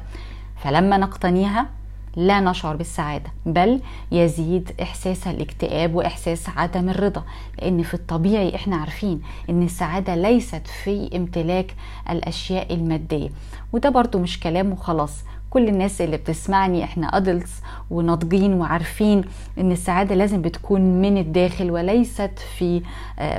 فلما 0.64 0.98
نقتنيها 0.98 1.70
لا 2.16 2.40
نشعر 2.40 2.76
بالسعادة 2.76 3.30
بل 3.46 3.80
يزيد 4.12 4.72
إحساس 4.82 5.28
الاكتئاب 5.28 5.96
وإحساس 5.96 6.50
عدم 6.50 6.90
الرضا. 6.90 7.24
لأن 7.62 7.84
في 7.84 7.94
الطبيعي 7.94 8.56
إحنا 8.56 8.76
عارفين 8.76 9.22
إن 9.50 9.64
السعادة 9.64 10.16
ليست 10.16 10.68
في 10.84 11.10
امتلاك 11.16 11.76
الأشياء 12.10 12.74
المادية. 12.74 13.30
وده 13.74 13.90
برضو 13.90 14.20
مش 14.20 14.40
كلام 14.40 14.72
وخلاص. 14.72 15.24
كل 15.50 15.68
الناس 15.68 16.02
اللي 16.02 16.18
بتسمعني 16.18 16.84
إحنا 16.84 17.08
adults 17.18 17.52
وناضجين 17.90 18.54
وعارفين 18.54 19.24
إن 19.60 19.72
السعادة 19.72 20.16
لازم 20.16 20.42
بتكون 20.42 20.82
من 20.82 21.18
الداخل 21.18 21.72
وليست 21.72 22.32
في 22.58 22.82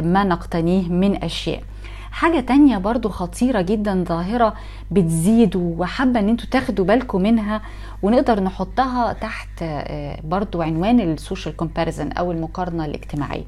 ما 0.02 0.24
نقتنيه 0.24 0.88
من 0.88 1.24
أشياء. 1.24 1.62
حاجة 2.16 2.40
تانية 2.40 2.78
برضو 2.78 3.08
خطيرة 3.08 3.60
جدا 3.60 4.04
ظاهرة 4.08 4.54
بتزيد 4.90 5.56
وحابة 5.56 6.20
إن 6.20 6.28
أنتوا 6.28 6.46
تاخدوا 6.50 6.84
بالكم 6.84 7.22
منها 7.22 7.62
ونقدر 8.02 8.40
نحطها 8.40 9.12
تحت 9.12 9.64
برضو 10.24 10.62
عنوان 10.62 11.00
ال 11.00 11.08
social 11.08 11.56
comparison 11.56 12.12
أو 12.12 12.32
المقارنة 12.32 12.84
الاجتماعية. 12.84 13.44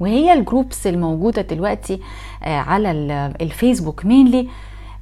وهي 0.00 0.32
ال 0.32 0.40
groups 0.40 0.86
الموجودة 0.86 1.42
دلوقتي 1.42 2.00
على 2.42 2.90
الفيسبوك 3.40 4.04
mainly 4.04 4.48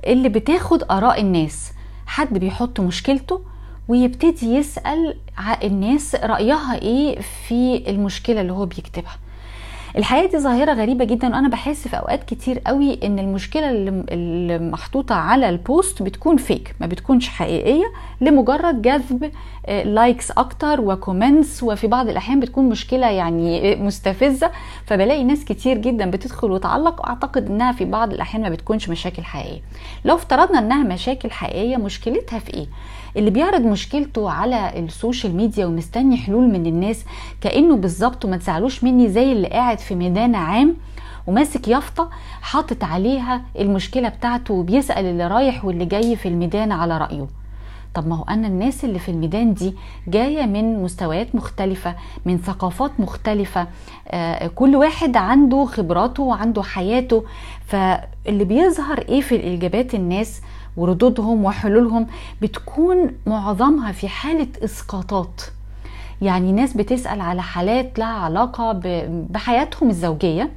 اللي 0.06 0.28
بتاخد 0.28 0.82
آراء 0.90 1.20
الناس. 1.20 1.72
حد 2.06 2.38
بيحط 2.38 2.80
مشكلته 2.80 3.40
ويبتدي 3.88 4.54
يسأل 4.54 5.16
الناس 5.62 6.14
رأيها 6.14 6.74
إيه 6.82 7.20
في 7.20 7.90
المشكلة 7.90 8.40
اللي 8.40 8.52
هو 8.52 8.66
بيكتبها. 8.66 9.16
الحقيقة 9.96 10.30
دي 10.30 10.38
ظاهرة 10.38 10.72
غريبة 10.72 11.04
جدا 11.04 11.28
وأنا 11.28 11.48
بحس 11.48 11.88
في 11.88 11.96
أوقات 11.98 12.24
كتير 12.24 12.58
قوي 12.58 12.98
إن 13.04 13.18
المشكلة 13.18 13.70
اللي 13.70 14.58
محطوطة 14.58 15.14
على 15.14 15.48
ال 15.48 15.59
post 15.59 16.02
بتكون 16.02 16.36
fake 16.36 16.74
ما 16.80 16.86
بتكونش 16.86 17.28
حقيقية 17.28 17.84
لمجرد 18.20 18.82
جذب 18.82 19.30
likes 19.84 20.30
أكتر 20.30 20.80
و 20.80 20.89
comments 20.89 21.62
وفي 21.62 21.86
بعض 21.86 22.08
الأحيان 22.08 22.40
بتكون 22.40 22.68
مشكلة 22.68 23.06
يعني 23.10 23.76
مستفزة. 23.76 24.50
فبلاقي 24.86 25.24
ناس 25.24 25.44
كتير 25.44 25.78
جدا 25.78 26.10
بتدخل 26.10 26.50
وتعلق 26.50 27.06
اعتقد 27.06 27.46
إنها 27.50 27.72
في 27.72 27.84
بعض 27.84 28.12
الأحيان 28.12 28.42
ما 28.42 28.48
بتكونش 28.48 28.88
مشاكل 28.88 29.22
حقيقية. 29.24 29.60
لو 30.04 30.14
افترضنا 30.14 30.58
إنها 30.58 30.82
مشاكل 30.84 31.30
حقيقية 31.30 31.76
مشكلتها 31.76 32.38
في 32.38 32.54
إيه؟ 32.54 32.66
اللي 33.16 33.30
بيعرض 33.30 33.60
مشكلته 33.60 34.30
على 34.30 34.72
ال 34.78 34.86
social 34.86 35.36
media 35.36 35.66
ومستني 35.66 36.16
حلول 36.16 36.44
من 36.48 36.66
الناس 36.66 37.04
كأنه 37.40 37.76
بالظبط 37.76 38.24
وما 38.24 38.36
تزعلوش 38.36 38.84
مني 38.84 39.08
زي 39.08 39.32
اللي 39.32 39.48
قاعد 39.48 39.78
في 39.80 39.94
ميدان 39.94 40.34
عام 40.34 40.76
وماسك 41.26 41.68
يافطة 41.68 42.10
حاطط 42.42 42.84
عليها 42.84 43.42
المشكلة 43.58 44.08
بتاعته 44.08 44.54
وبيسأل 44.54 45.04
اللي 45.04 45.26
رايح 45.26 45.64
واللي 45.64 45.84
جاي 45.84 46.16
في 46.16 46.28
الميدان 46.28 46.72
على 46.72 46.98
رأيه. 46.98 47.26
طب 47.94 48.06
ما 48.08 48.16
هو 48.16 48.24
أنا 48.24 48.46
الناس 48.46 48.84
اللي 48.84 48.98
في 48.98 49.10
الميدان 49.10 49.54
دي 49.54 49.74
جاية 50.08 50.46
من 50.46 50.82
مستويات 50.82 51.34
مختلفة 51.34 51.94
من 52.24 52.38
ثقافات 52.38 52.90
مختلفة 52.98 53.66
آه 54.08 54.46
كل 54.46 54.76
واحد 54.76 55.16
عنده 55.16 55.64
خبراته 55.64 56.22
وعنده 56.22 56.62
حياته. 56.62 57.24
فاللي 57.66 58.44
بيظهر 58.44 58.98
إيه 58.98 59.20
في 59.20 59.36
الإجابات 59.36 59.94
الناس 59.94 60.40
وردودهم 60.76 61.44
وحلولهم 61.44 62.06
بتكون 62.42 63.10
معظمها 63.26 63.92
في 63.92 64.08
حالة 64.08 64.48
إسقاطات. 64.64 65.40
يعني 66.22 66.52
ناس 66.52 66.76
بتسأل 66.76 67.20
على 67.20 67.42
حالات 67.42 67.98
لها 67.98 68.06
علاقة 68.06 68.72
بحياتهم 69.30 69.90
الزوجية. 69.90 70.50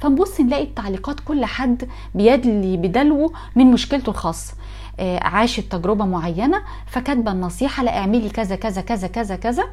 فنبص 0.00 0.40
نلاقي 0.40 0.62
التعليقات 0.62 1.20
كل 1.20 1.44
حد 1.44 1.88
بيدلي 2.14 2.76
بدلوه 2.76 3.32
من 3.56 3.66
مشكلته 3.66 4.10
الخاصة. 4.10 4.54
عاشت 5.00 5.72
تجربة 5.72 6.04
معينة 6.04 6.62
فكاتبة 6.86 7.32
النصيحة 7.32 7.82
لا 7.82 7.98
اعملي 7.98 8.28
كذا 8.28 8.56
كذا 8.56 8.80
كذا 8.80 9.08
كذا 9.08 9.36
كذا 9.36 9.64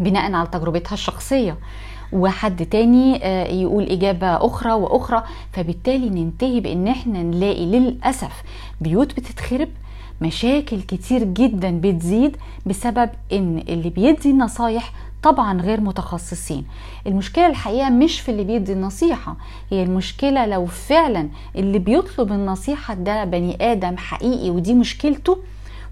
بناء 0.00 0.32
على 0.32 0.48
تجربتها 0.52 0.94
الشخصية. 0.94 1.56
وحد 2.12 2.66
تاني 2.66 3.16
يقول 3.62 3.84
إجابة 3.84 4.46
أخرى 4.46 4.72
وأخرى. 4.72 5.24
فبالتالي 5.52 6.10
ننتهي 6.10 6.60
بإن 6.60 6.88
إحنا 6.88 7.22
نلاقي 7.22 7.66
للأسف 7.66 8.42
بيوت 8.80 9.16
بتتخرب 9.16 9.68
مشاكل 10.22 10.80
كتير 10.82 11.24
جدا 11.24 11.80
بتزيد 11.80 12.36
بسبب 12.66 13.10
إن 13.32 13.58
اللي 13.68 13.90
بيدي 13.90 14.30
النصايح 14.30 14.92
طبعا 15.22 15.60
غير 15.60 15.80
متخصصين. 15.80 16.64
المشكلة 17.06 17.46
الحقيقة 17.46 17.90
مش 17.90 18.20
في 18.20 18.30
اللي 18.30 18.44
بيدي 18.44 18.72
النصيحة 18.72 19.36
هي 19.70 19.82
المشكلة 19.82 20.46
لو 20.46 20.66
فعلا 20.66 21.28
اللي 21.56 21.78
بيطلب 21.78 22.32
النصيحة 22.32 22.94
ده 22.94 23.24
بني 23.24 23.72
آدم 23.72 23.96
حقيقي 23.96 24.50
ودي 24.50 24.74
مشكلته 24.74 25.38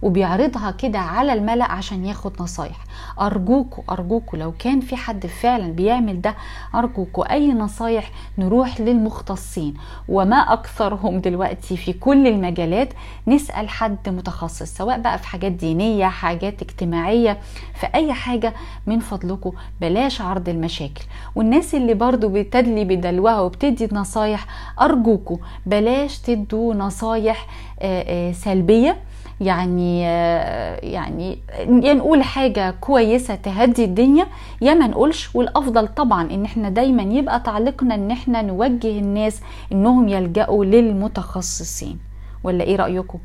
وبيعرضها 0.02 0.70
كده 0.70 0.98
على 0.98 1.32
الملأ 1.32 1.72
عشان 1.72 2.04
ياخد 2.04 2.42
نصايح. 2.42 2.76
أرجوكوا 3.20 3.84
أرجوكوا 3.90 4.38
لو 4.38 4.52
كان 4.52 4.80
في 4.80 4.96
حد 4.96 5.26
فعلا 5.26 5.72
بيعمل 5.72 6.20
ده 6.20 6.34
أرجوكوا 6.74 7.32
أي 7.32 7.52
نصايح 7.52 8.10
نروح 8.38 8.80
للمختصين. 8.80 9.74
وما 10.08 10.36
أكثرهم 10.36 11.18
دلوقتي 11.20 11.76
في 11.76 11.92
كل 11.92 12.26
المجالات 12.26 12.88
نسأل 13.26 13.68
حد 13.68 14.08
متخصص 14.08 14.62
سواء 14.76 15.00
بقى 15.00 15.18
في 15.18 15.26
حاجات 15.26 15.52
دينية 15.52 16.06
حاجات 16.06 16.62
اجتماعية 16.62 17.38
في 17.80 17.86
أي 17.94 18.12
حاجة 18.12 18.54
من 18.86 18.98
فضلكم 18.98 19.52
بلاش 19.80 20.20
عرض 20.20 20.48
المشاكل. 20.48 21.04
والناس 21.34 21.74
اللي 21.74 21.94
برضو 21.94 22.28
بتدلي 22.28 22.84
بدلوها 22.84 23.40
وبتدي 23.40 23.88
نصايح 23.92 24.46
أرجوكوا 24.80 25.36
بلاش 25.66 26.18
تدوا 26.18 26.74
نصايح 26.74 27.46
سلبية. 28.32 28.96
يعني 29.40 30.00
يعني 30.92 31.38
يا 31.68 31.94
نقول 31.94 32.22
حاجة 32.22 32.70
كويسة 32.80 33.34
تهدي 33.34 33.84
الدنيا 33.84 34.26
يا 34.62 34.74
ما 34.74 34.86
نقولش 34.86 35.34
والأفضل 35.34 35.88
طبعا 35.88 36.30
إن 36.30 36.44
إحنا 36.44 36.68
دايما 36.68 37.02
يبقى 37.02 37.40
تعليقنا 37.40 37.94
إن 37.94 38.10
إحنا 38.10 38.42
نوجه 38.42 38.98
الناس 38.98 39.40
إنهم 39.72 40.08
يلجأوا 40.08 40.64
للمتخصصين 40.64 41.98
ولا 42.44 42.64
إيه 42.64 42.76
رأيكم؟ 42.76 43.18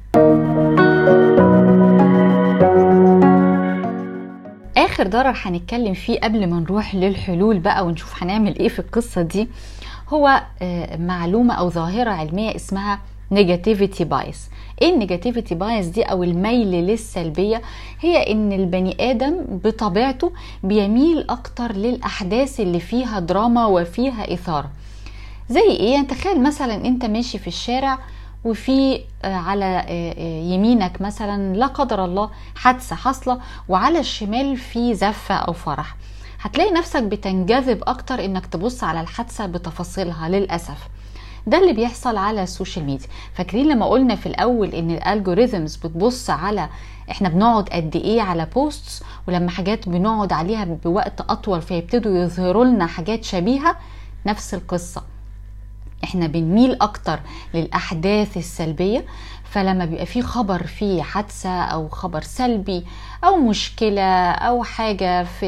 آخر 4.77 5.07
ضرر 5.07 5.34
هنتكلم 5.45 5.93
فيه 5.93 6.19
قبل 6.19 6.48
ما 6.50 6.60
نروح 6.60 6.95
للحلول 6.95 7.60
بقى 7.60 7.86
ونشوف 7.86 8.24
هنعمل 8.24 8.60
إيه 8.60 8.67
في 8.67 8.79
القصة 8.79 9.22
دي 9.22 9.48
هو 10.09 10.43
معلومة 11.00 11.53
أو 11.53 11.69
ظاهرة 11.69 12.12
علمية 12.12 12.55
اسمها 12.55 13.00
negativity 13.31 14.03
bias 14.03 14.50
إيه 14.81 14.93
ال 14.93 14.99
negativity 14.99 15.55
bias 15.55 15.86
دي 15.85 16.03
أو 16.03 16.24
الميل 16.24 16.67
للسلبية؟ 16.71 17.62
هي 18.00 18.31
إن 18.31 18.53
البني 18.53 19.12
آدم 19.12 19.38
بطبيعته 19.63 20.31
بيميل 20.63 21.25
أكتر 21.29 21.71
للأحداث 21.71 22.59
اللي 22.59 22.79
فيها 22.79 23.19
دراما 23.19 23.65
وفيها 23.65 24.33
إثارة. 24.33 24.69
زي 25.50 25.62
إيه؟ 25.69 25.93
يعني 25.93 26.07
تخيل 26.07 26.43
مثلا 26.43 26.75
أنت 26.75 27.05
ماشي 27.05 27.38
في 27.38 27.47
الشارع 27.47 28.00
وفي 28.45 29.01
على 29.24 29.85
يمينك 30.53 31.01
مثلا 31.01 31.55
لا 31.55 31.65
قدر 31.65 32.05
الله 32.05 32.29
حادثة 32.55 32.95
حاصلة 32.95 33.39
وعلى 33.69 34.00
الشمال 34.00 34.57
في 34.57 34.93
زفة 34.95 35.35
أو 35.35 35.53
فرح. 35.53 35.95
هتلاقي 36.45 36.71
نفسك 36.71 37.03
بتنجذب 37.03 37.83
أكتر 37.87 38.25
إنك 38.25 38.45
تبص 38.45 38.83
على 38.83 39.01
الحادثة 39.01 39.45
بتفاصيلها 39.45 40.29
للأسف. 40.29 40.87
ده 41.47 41.57
اللي 41.57 41.73
بيحصل 41.73 42.17
على 42.17 42.43
السوشيال 42.43 42.85
ميديا. 42.85 43.07
فاكرين 43.33 43.67
لما 43.67 43.85
قلنا 43.85 44.15
في 44.15 44.25
الأول 44.25 44.69
إن 44.69 44.91
ال 44.91 44.99
algorithms 44.99 45.75
بتبص 45.75 46.29
على 46.29 46.69
إحنا 47.11 47.29
بنقعد 47.29 47.69
قد 47.69 47.95
إيه 47.95 48.21
على 48.21 48.45
posts 48.55 49.03
ولما 49.27 49.49
حاجات 49.51 49.89
بنقعد 49.89 50.33
عليها 50.33 50.63
بوقت 50.65 51.21
أطول 51.21 51.61
فيبتدوا 51.61 52.17
يظهروا 52.17 52.65
لنا 52.65 52.85
حاجات 52.85 53.23
شبيهة؟ 53.23 53.77
نفس 54.25 54.53
القصة. 54.53 55.03
إحنا 56.03 56.27
بنميل 56.27 56.77
أكتر 56.81 57.19
للأحداث 57.53 58.38
السلبية. 58.38 59.05
فلما 59.43 59.86
بيبقى 59.86 60.05
في 60.05 60.21
خبر 60.21 60.63
فيه 60.63 61.01
حادثة 61.01 61.62
أو 61.63 61.89
خبر 61.89 62.21
سلبي 62.21 62.86
أو 63.23 63.36
مشكلة 63.36 64.31
أو 64.31 64.63
حاجة 64.63 65.23
في 65.23 65.47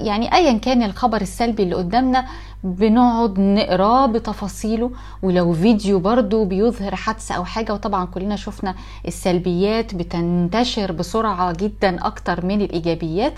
يعني 0.00 0.34
ايا 0.34 0.58
كان 0.58 0.82
الخبر 0.82 1.20
السلبي 1.20 1.62
اللي 1.62 1.74
قدامنا 1.74 2.26
بنقعد 2.64 3.38
نقراه 3.40 4.06
بتفاصيله 4.06 4.90
ولو 5.22 5.52
فيديو 5.52 5.98
برضو 5.98 6.44
بيظهر 6.44 6.96
حادثة 6.96 7.34
أو 7.34 7.44
حاجة 7.44 7.72
وطبعا 7.74 8.04
كلنا 8.06 8.36
شفنا 8.36 8.74
السلبيات 9.06 9.94
بتنتشر 9.94 10.92
بسرعة 10.92 11.52
جدا 11.52 12.06
أكتر 12.06 12.46
من 12.46 12.60
الإيجابيات. 12.60 13.34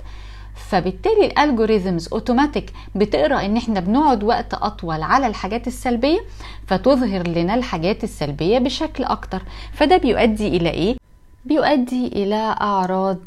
فبالتالي 0.70 1.26
ال 1.26 1.34
algorithms 1.34 2.08
automatic 2.12 2.72
بتقرأ 2.94 3.44
إن 3.44 3.56
إحنا 3.56 3.80
بنقعد 3.80 4.24
وقت 4.24 4.54
أطول 4.54 5.02
على 5.02 5.26
الحاجات 5.26 5.66
السلبية 5.66 6.18
فتظهر 6.66 7.28
لنا 7.28 7.54
الحاجات 7.54 8.04
السلبية 8.04 8.58
بشكل 8.58 9.04
أكتر. 9.04 9.42
فده 9.72 9.96
بيؤدي 9.96 10.48
إلى 10.48 10.70
إيه؟ 10.70 10.96
بيؤدي 11.44 12.06
إلى 12.06 12.56
أعراض 12.60 13.18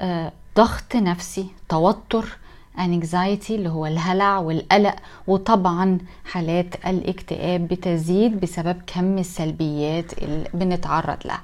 آه 0.00 0.32
ضغط 0.56 0.96
نفسي 0.96 1.46
توتر 1.68 2.38
anxiety 2.78 3.50
اللي 3.50 3.68
هو 3.68 3.86
الهلع 3.86 4.38
والقلق 4.38 4.94
وطبعا 5.26 5.98
حالات 6.24 6.74
الاكتئاب 6.86 7.68
بتزيد 7.68 8.40
بسبب 8.40 8.76
كم 8.86 9.18
السلبيات 9.18 10.12
اللي 10.22 10.48
بنتعرض 10.54 11.18
لها. 11.24 11.40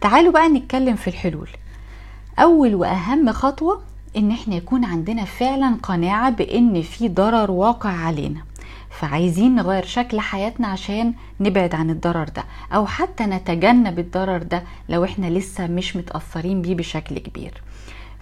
تعالوا 0.00 0.32
بقى 0.32 0.48
نتكلم 0.48 0.96
في 0.96 1.08
الحلول. 1.08 1.48
أول 2.38 2.74
وأهم 2.74 3.32
خطوة 3.32 3.80
إن 4.16 4.30
إحنا 4.30 4.54
يكون 4.54 4.84
عندنا 4.84 5.24
فعلا 5.24 5.76
قناعة 5.82 6.30
بإن 6.30 6.82
في 6.82 7.08
ضرر 7.08 7.50
واقع 7.50 7.90
علينا. 7.90 8.40
فعايزين 8.90 9.54
نغير 9.54 9.84
شكل 9.84 10.20
حياتنا 10.20 10.68
عشان 10.68 11.14
نبعد 11.40 11.74
عن 11.74 11.90
الضرر 11.90 12.28
ده 12.28 12.44
أو 12.72 12.86
حتى 12.86 13.24
نتجنب 13.24 13.98
الضرر 13.98 14.42
ده 14.42 14.62
لو 14.88 15.04
إحنا 15.04 15.26
لسه 15.26 15.66
مش 15.66 15.96
متأثرين 15.96 16.62
بيه 16.62 16.74
بشكل 16.74 17.18
كبير. 17.18 17.62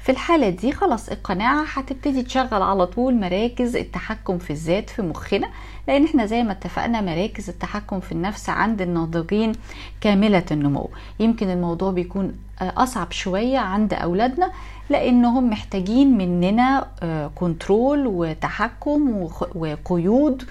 في 0.07 0.12
الحالة 0.12 0.49
دي 0.49 0.73
خلاص 0.73 1.09
القناعة 1.09 1.64
هتبتدي 1.73 2.23
تشغل 2.23 2.62
على 2.62 2.87
طول 2.87 3.14
مراكز 3.14 3.77
التحكم 3.77 4.38
في 4.38 4.51
الذات 4.51 4.90
في 4.90 5.03
مخنا 5.03 5.49
لأن 5.88 6.05
إحنا 6.05 6.27
زي 6.27 6.42
ما 6.42 6.53
اتفقنا 6.53 7.01
مراكز 7.01 7.49
التحكم 7.49 8.01
في 8.01 8.12
النفس 8.12 8.49
عند 8.49 8.83
الناضجين 8.83 9.53
كاملة 10.01 10.45
النمو. 10.51 10.90
يمكن 11.21 11.51
الموضوع 11.51 11.90
بيكون 11.90 12.35
أصعب 12.61 13.12
شوية 13.12 13.59
عند 13.59 13.95
أولادنا 13.95 14.53
لأنهم 14.90 15.51
محتاجين 15.51 16.19
مننا 16.19 16.87
كنترول 17.35 18.07
وتحكم 18.07 19.29
وقيود 19.55 20.42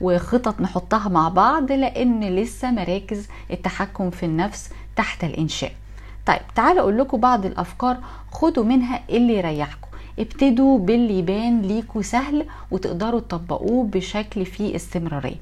وخطط 0.00 0.60
نحطها 0.60 1.08
مع 1.08 1.28
بعض 1.28 1.72
لأن 1.72 2.24
لسه 2.24 2.70
مراكز 2.70 3.28
التحكم 3.50 4.10
في 4.10 4.26
النفس 4.26 4.70
تحت 4.96 5.24
الإنشاء. 5.24 5.72
طيب 6.28 6.40
تعالوا 6.54 6.80
أقول 6.80 6.98
لكم 6.98 7.20
بعض 7.20 7.46
الأفكار 7.46 7.96
خدوا 8.32 8.64
منها 8.64 9.00
اللي 9.10 9.36
يريحكم. 9.36 9.88
ابتدوا 10.18 10.78
باللي 10.78 11.18
يبان 11.18 11.62
ليكوا 11.62 12.02
سهل 12.02 12.46
وتقدروا 12.70 13.20
تطبقوه 13.20 13.84
بشكل 13.86 14.46
فيه 14.46 14.76
استمرارية. 14.76 15.36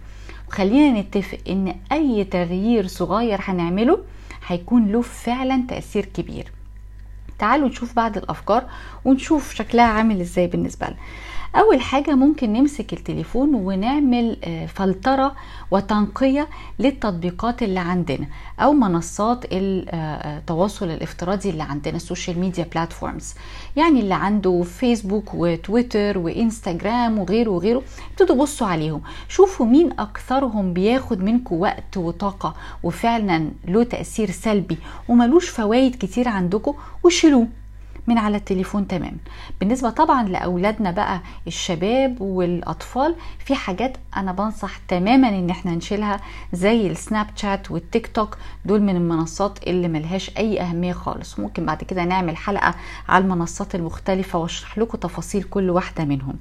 وخلينا 0.49 1.01
نتفق 1.01 1.38
إن 1.49 1.75
أي 1.92 2.25
تغيير 2.25 2.87
صغير 2.87 3.38
هنعمله 3.42 3.99
هيكون 4.46 4.87
له 4.87 5.03
فعلا 5.03 5.64
تأثير 5.68 6.05
كبير. 6.05 6.53
تعالوا 7.38 7.68
نشوف 7.68 7.96
بعض 7.96 8.16
الأفكار 8.16 8.64
ونشوف 9.05 9.55
شكلها 9.55 9.85
عامل 9.85 10.20
إزاي 10.20 10.46
بالنسبة 10.46 10.87
لنا. 10.87 10.96
أول 11.57 11.81
حاجة 11.81 12.14
ممكن 12.14 12.53
نمسك 12.53 12.92
التليفون 12.92 13.55
ونعمل 13.55 14.37
فلترة 14.75 15.35
وتنقية 15.71 16.49
للتطبيقات 16.79 17.62
اللي 17.62 17.81
عندنا 17.81 18.27
أو 18.61 18.73
منصات 18.73 19.45
التواصل 19.53 20.90
الافتراضي 20.90 21.51
اللي 21.51 21.62
عندنا 21.62 21.97
ال 21.96 22.03
social 22.03 22.38
media 22.38 22.66
platforms 22.75 23.35
يعني 23.77 24.01
اللي 24.01 24.14
عنده 24.14 24.62
فيسبوك 24.62 25.35
وتويتر 25.35 26.19
وانستجرام 26.19 27.19
وغيره 27.19 27.51
وغيره 27.51 27.83
ابتدوا 28.11 28.37
بصوا 28.37 28.66
عليهم. 28.66 29.03
شوفوا 29.29 29.66
مين 29.66 29.92
أكثرهم 29.99 30.73
بياخد 30.73 31.23
منكم 31.23 31.61
وقت 31.61 31.97
وطاقة 31.97 32.55
وفعلا 32.83 33.51
له 33.69 33.83
تأثير 33.85 34.31
سلبي 34.31 34.79
وملوش 35.09 35.49
فوائد 35.49 35.95
كتير 35.95 36.29
عندكم 36.29 36.75
وشيلوه. 37.05 37.49
من 38.07 38.19
على 38.19 38.37
التليفون 38.37 38.88
تماما. 38.88 39.16
بالنسبة 39.61 39.90
طبعا 39.90 40.29
لأولادنا 40.29 40.90
بقى 40.90 41.21
الشباب 41.47 42.21
والأطفال 42.21 43.14
في 43.38 43.55
حاجات 43.55 43.97
أنا 44.16 44.33
بنصح 44.33 44.77
تماما 44.88 45.29
إن 45.29 45.51
إحنا 45.51 45.75
نشيلها 45.75 46.21
زي 46.53 46.87
السناب 46.87 47.27
شات 47.37 47.71
والتيك 47.71 48.07
توك 48.07 48.37
دول 48.64 48.83
من 48.83 48.97
المنصات 48.97 49.59
اللي 49.66 49.88
ملهاش 49.88 50.31
أي 50.38 50.61
أهمية 50.61 50.92
خالص. 50.92 51.38
ممكن 51.38 51.66
بعد 51.66 51.85
كده 51.85 52.05
نعمل 52.05 52.37
حلقة 52.37 52.75
على 53.09 53.25
المنصات 53.25 53.75
المختلفة 53.75 54.38
وأشرح 54.38 54.79
لكم 54.79 54.99
تفاصيل 54.99 55.42
كل 55.42 55.71
واحدة 55.71 56.05
منهم. 56.05 56.35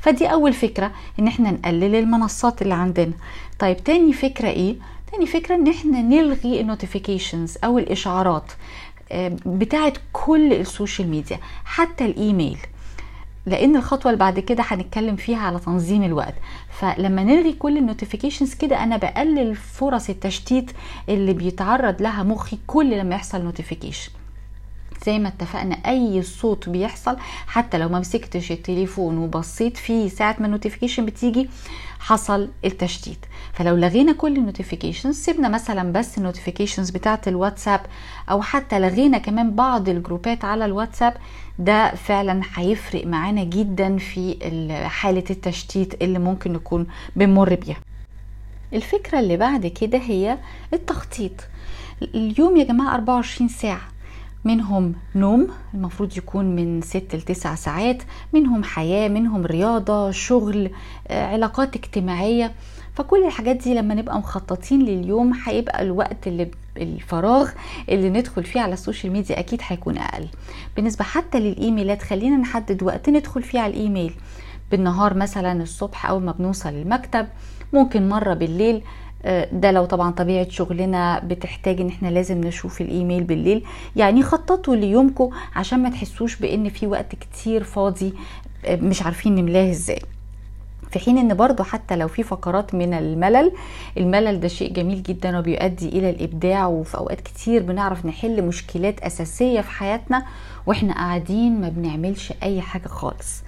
فدي 0.00 0.26
أول 0.26 0.52
فكرة 0.52 0.90
إن 1.20 1.26
إحنا 1.26 1.50
نقلل 1.50 1.94
المنصات 1.94 2.62
اللي 2.62 2.74
عندنا. 2.74 3.12
طيب 3.58 3.76
تاني 3.84 4.12
فكرة 4.12 4.48
إيه؟ 4.48 4.76
تاني 5.12 5.26
فكرة 5.26 5.54
إن 5.54 5.68
إحنا 5.68 6.02
نلغي 6.02 6.60
ال 6.60 6.67
notifications 6.67 7.58
أو 7.64 7.78
الإشعارات. 7.78 8.52
بتاعت 9.46 9.92
كل 10.12 10.52
ال 10.52 10.60
social 10.60 11.08
media 11.08 11.38
حتى 11.64 12.04
الإيميل. 12.04 12.58
لأن 13.46 13.76
الخطوة 13.76 14.12
اللي 14.12 14.20
بعد 14.20 14.38
كده 14.38 14.64
هنتكلم 14.66 15.16
فيها 15.16 15.38
على 15.38 15.58
تنظيم 15.58 16.02
الوقت. 16.02 16.34
فلما 16.80 17.24
نلغي 17.24 17.52
كل 17.52 17.78
ال 17.78 17.83
notifications 17.83 18.54
كده 18.54 18.82
أنا 18.82 18.96
بقلل 18.96 19.56
فرص 19.56 20.08
التشتيت 20.08 20.70
اللي 21.08 21.32
بيتعرض 21.32 22.02
لها 22.02 22.22
مخي 22.22 22.58
كل 22.66 22.98
لما 22.98 23.14
يحصل 23.14 23.42
notification 23.44 24.10
زي 25.06 25.18
ما 25.18 25.28
اتفقنا 25.28 25.74
أي 25.74 26.22
صوت 26.22 26.68
بيحصل 26.68 27.16
حتى 27.46 27.78
لو 27.78 27.88
ما 27.88 28.00
مسكتش 28.00 28.52
التليفون 28.52 29.18
وبصيت 29.18 29.76
فيه 29.76 30.08
ساعة 30.08 30.36
ما 30.40 30.46
ال 30.46 30.51
notification 30.51 31.06
بتيجي 31.06 31.48
حصل 32.00 32.48
التشتيت. 32.64 33.18
فلو 33.52 33.76
لغينا 33.76 34.12
كل 34.12 34.36
ال 34.36 34.42
notifications 34.42 35.16
سيبنا 35.16 35.48
مثلا 35.48 35.92
بس 35.92 36.18
ال 36.18 36.23
notifications 36.23 36.90
بتاعة 36.90 37.20
الواتساب 37.26 37.80
أو 38.30 38.42
حتى 38.42 38.78
لغينا 38.80 39.18
كمان 39.18 39.54
بعض 39.54 39.88
الجروبات 39.88 40.44
على 40.44 40.64
الواتساب 40.64 41.14
ده 41.58 41.94
فعلا 41.94 42.40
هيفرق 42.54 43.06
معانا 43.06 43.44
جدا 43.44 43.96
في 43.98 44.36
حالة 44.88 45.24
التشتيت 45.30 46.02
اللي 46.02 46.18
ممكن 46.18 46.52
نكون 46.52 46.86
بنمر 47.16 47.54
بيها. 47.54 47.76
الفكرة 48.72 49.20
اللي 49.20 49.36
بعد 49.36 49.66
كده 49.66 49.98
هي 49.98 50.38
التخطيط. 50.72 51.32
اليوم 52.02 52.56
يا 52.56 52.64
جماعة 52.64 52.94
24 52.94 53.48
ساعة. 53.48 53.80
منهم 54.44 54.94
نوم 55.14 55.48
المفروض 55.74 56.16
يكون 56.18 56.56
من 56.56 56.80
6 56.82 57.18
ل 57.18 57.22
9 57.22 57.54
ساعات. 57.54 58.02
منهم 58.32 58.64
حياة 58.64 59.08
منهم 59.08 59.46
رياضة 59.46 60.10
شغل 60.10 60.70
علاقات 61.10 61.76
اجتماعية. 61.76 62.52
فكل 62.94 63.26
الحاجات 63.26 63.56
دي 63.56 63.74
لما 63.74 63.94
نبقى 63.94 64.18
مخططين 64.18 64.82
لليوم 64.82 65.32
هيبقى 65.46 65.82
الوقت 65.82 66.26
اللي 66.26 66.50
الفراغ 66.76 67.50
اللي 67.88 68.10
ندخل 68.10 68.44
فيه 68.44 68.60
على 68.60 68.72
ال 68.72 68.78
social 68.78 69.12
media 69.12 69.38
أكيد 69.38 69.60
هيكون 69.66 69.98
أقل. 69.98 70.28
بالنسبة 70.76 71.04
حتى 71.04 71.40
للإيميلات 71.40 72.02
خلينا 72.02 72.36
نحدد 72.36 72.82
وقت 72.82 73.08
ندخل 73.10 73.42
فيه 73.42 73.60
على 73.60 73.72
الإيميل. 73.72 74.14
بالنهار 74.70 75.14
مثلا 75.14 75.62
الصبح 75.62 76.06
أول 76.06 76.22
ما 76.22 76.32
بنوصل 76.32 76.68
المكتب 76.68 77.26
ممكن 77.72 78.08
مرة 78.08 78.34
بالليل 78.34 78.82
ده 79.52 79.70
لو 79.70 79.84
طبعا 79.84 80.10
طبيعة 80.10 80.48
شغلنا 80.48 81.18
بتحتاج 81.18 81.80
إن 81.80 81.88
إحنا 81.88 82.08
لازم 82.08 82.40
نشوف 82.40 82.80
الإيميل 82.80 83.24
بالليل. 83.24 83.64
يعني 83.96 84.22
خططوا 84.22 84.76
ليومكم 84.76 85.30
عشان 85.56 85.82
ما 85.82 85.90
تحسوش 85.90 86.36
بإن 86.36 86.68
في 86.68 86.86
وقت 86.86 87.14
كتير 87.14 87.64
فاضي 87.64 88.14
مش 88.70 89.02
عارفين 89.02 89.34
نملاه 89.34 89.70
إزاي. 89.70 89.98
في 90.90 90.98
حين 90.98 91.18
إن 91.18 91.34
برضو 91.34 91.62
حتى 91.62 91.96
لو 91.96 92.08
في 92.08 92.22
فقرات 92.22 92.74
من 92.74 92.94
الملل 92.94 93.52
الملل 93.98 94.40
ده 94.40 94.48
شيء 94.48 94.72
جميل 94.72 95.02
جدا 95.02 95.38
وبيؤدي 95.38 95.88
إلى 95.88 96.10
الإبداع 96.10 96.66
وفي 96.66 96.96
أوقات 96.98 97.20
كتير 97.20 97.62
بنعرف 97.62 98.06
نحل 98.06 98.42
مشكلات 98.42 99.00
أساسية 99.00 99.60
في 99.60 99.70
حياتنا 99.70 100.24
وإحنا 100.66 100.92
قاعدين 100.94 101.60
ما 101.60 101.68
بنعملش 101.68 102.32
أي 102.42 102.60
حاجة 102.60 102.88
خالص. 102.88 103.42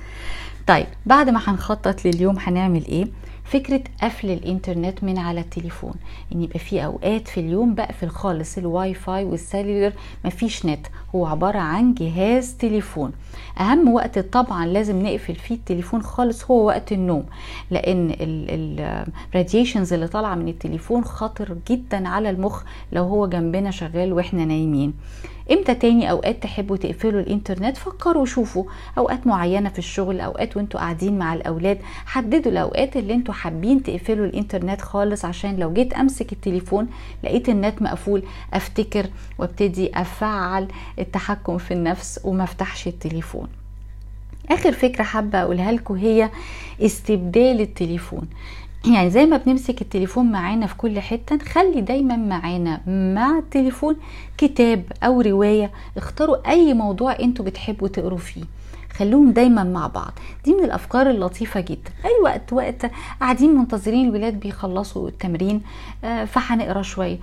طيب 0.70 0.86
بعد 1.06 1.28
ما 1.28 1.40
هنخطط 1.44 2.04
لليوم 2.04 2.36
هنعمل 2.38 2.86
إيه؟ 2.86 3.06
فكرة 3.44 3.80
قفل 4.02 4.30
الإنترنت 4.30 5.04
من 5.04 5.18
على 5.18 5.40
التليفون. 5.40 5.94
إن 6.34 6.42
يبقى 6.42 6.58
في 6.58 6.84
أوقات 6.84 7.28
في 7.28 7.40
اليوم 7.40 7.74
بقفل 7.74 8.08
خالص 8.08 8.58
ال 8.58 8.94
Wi-Fi 8.94 9.24
وال 9.24 9.38
cellular 9.38 9.92
مفيش 10.24 10.66
نت. 10.66 10.86
هو 11.14 11.26
عبارة 11.26 11.58
عن 11.58 11.94
جهاز 11.94 12.54
تليفون. 12.56 13.12
أهم 13.60 13.92
وقت 13.94 14.18
طبعا 14.18 14.66
لازم 14.66 15.02
نقفل 15.02 15.34
فيه 15.34 15.54
التليفون 15.54 16.02
خالص 16.02 16.44
هو 16.44 16.66
وقت 16.66 16.92
النوم. 16.92 17.24
لأن 17.70 18.16
ال 19.34 19.39
radiations 19.39 19.92
اللي 19.92 20.08
طالعة 20.08 20.34
من 20.34 20.48
التليفون 20.48 21.04
خطر 21.04 21.56
جدا 21.70 22.08
على 22.08 22.30
المخ 22.30 22.62
لو 22.92 23.04
هو 23.04 23.26
جنبنا 23.26 23.70
شغال 23.70 24.12
وإحنا 24.12 24.44
نايمين. 24.44 24.94
إمتى 25.52 25.74
تاني 25.74 26.10
أوقات 26.10 26.42
تحبوا 26.42 26.76
تقفلوا 26.76 27.20
الإنترنت؟ 27.20 27.76
فكروا 27.76 28.26
شوفوا 28.26 28.64
أوقات 28.98 29.26
معينة 29.26 29.68
في 29.68 29.78
الشغل 29.78 30.20
أوقات 30.20 30.56
وانتوا 30.56 30.80
قاعدين 30.80 31.18
مع 31.18 31.34
الأولاد. 31.34 31.78
حددوا 32.06 32.52
الأوقات 32.52 32.96
اللي 32.96 33.14
أنتوا 33.14 33.34
حابين 33.34 33.82
تقفلوا 33.82 34.26
الإنترنت 34.26 34.80
خالص 34.80 35.24
عشان 35.24 35.56
لو 35.56 35.72
جيت 35.72 35.92
أمسك 35.92 36.32
التليفون 36.32 36.88
لقيت 37.24 37.48
النت 37.48 37.82
مقفول 37.82 38.22
أفتكر 38.54 39.06
وابتدي 39.38 39.90
أفعل 39.94 40.68
التحكم 40.98 41.58
في 41.58 41.74
النفس 41.74 42.20
وما 42.24 42.44
أفتحش 42.44 42.86
التليفون. 42.88 43.48
آخر 44.50 44.72
فكرة 44.72 45.02
حابة 45.02 45.42
أقولها 45.42 45.72
لكم 45.72 45.94
هي 45.94 46.30
استبدال 46.80 47.60
التليفون. 47.60 48.28
يعني 48.86 49.10
زي 49.10 49.26
ما 49.26 49.36
بنمسك 49.36 49.82
التليفون 49.82 50.32
معانا 50.32 50.66
في 50.66 50.74
كل 50.76 51.00
حتة 51.00 51.36
نخلي 51.36 51.80
دايما 51.80 52.16
معانا 52.16 52.80
مع 53.14 53.38
التليفون 53.38 53.96
كتاب 54.38 54.84
أو 55.02 55.20
رواية 55.20 55.70
اختاروا 55.96 56.50
أي 56.50 56.74
موضوع 56.74 57.18
أنتوا 57.20 57.44
بتحبوا 57.44 57.88
تقروا 57.88 58.18
فيه. 58.18 58.42
خلوهم 58.92 59.30
دايما 59.30 59.64
مع 59.64 59.86
بعض. 59.86 60.12
دي 60.44 60.54
من 60.54 60.64
الأفكار 60.64 61.10
اللطيفة 61.10 61.60
جدا. 61.60 61.90
أي 62.04 62.10
وقت 62.22 62.52
وقت 62.52 62.90
قاعدين 63.20 63.54
منتظرين 63.54 64.08
الولاد 64.08 64.40
بيخلصوا 64.40 65.08
التمرين 65.08 65.60
آه 66.04 66.24
فهنقرأ 66.24 66.82
شوية. 66.82 67.18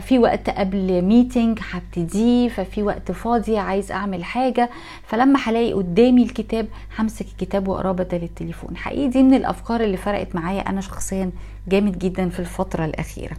في 0.00 0.18
وقت 0.18 0.50
قبل 0.50 1.02
ميتنج 1.02 1.58
هبتديه 1.70 2.48
ففي 2.48 2.82
وقت 2.82 3.12
فاضي 3.12 3.58
عايز 3.58 3.92
أعمل 3.92 4.24
حاجة 4.24 4.70
فلما 5.06 5.38
هلاقي 5.44 5.72
قدامي 5.72 6.22
الكتاب 6.22 6.66
همسك 6.98 7.26
الكتاب 7.26 7.68
وأقراه 7.68 7.92
بدل 7.92 8.22
التليفون. 8.22 8.76
حقيقي 8.76 9.08
دي 9.08 9.22
من 9.22 9.34
الأفكار 9.34 9.80
اللي 9.80 9.96
فرقت 9.96 10.34
معايا 10.34 10.60
أنا 10.60 10.80
شخصيا 10.80 11.30
جامد 11.68 11.98
جدا 11.98 12.28
في 12.28 12.40
الفترة 12.40 12.84
الأخيرة. 12.84 13.36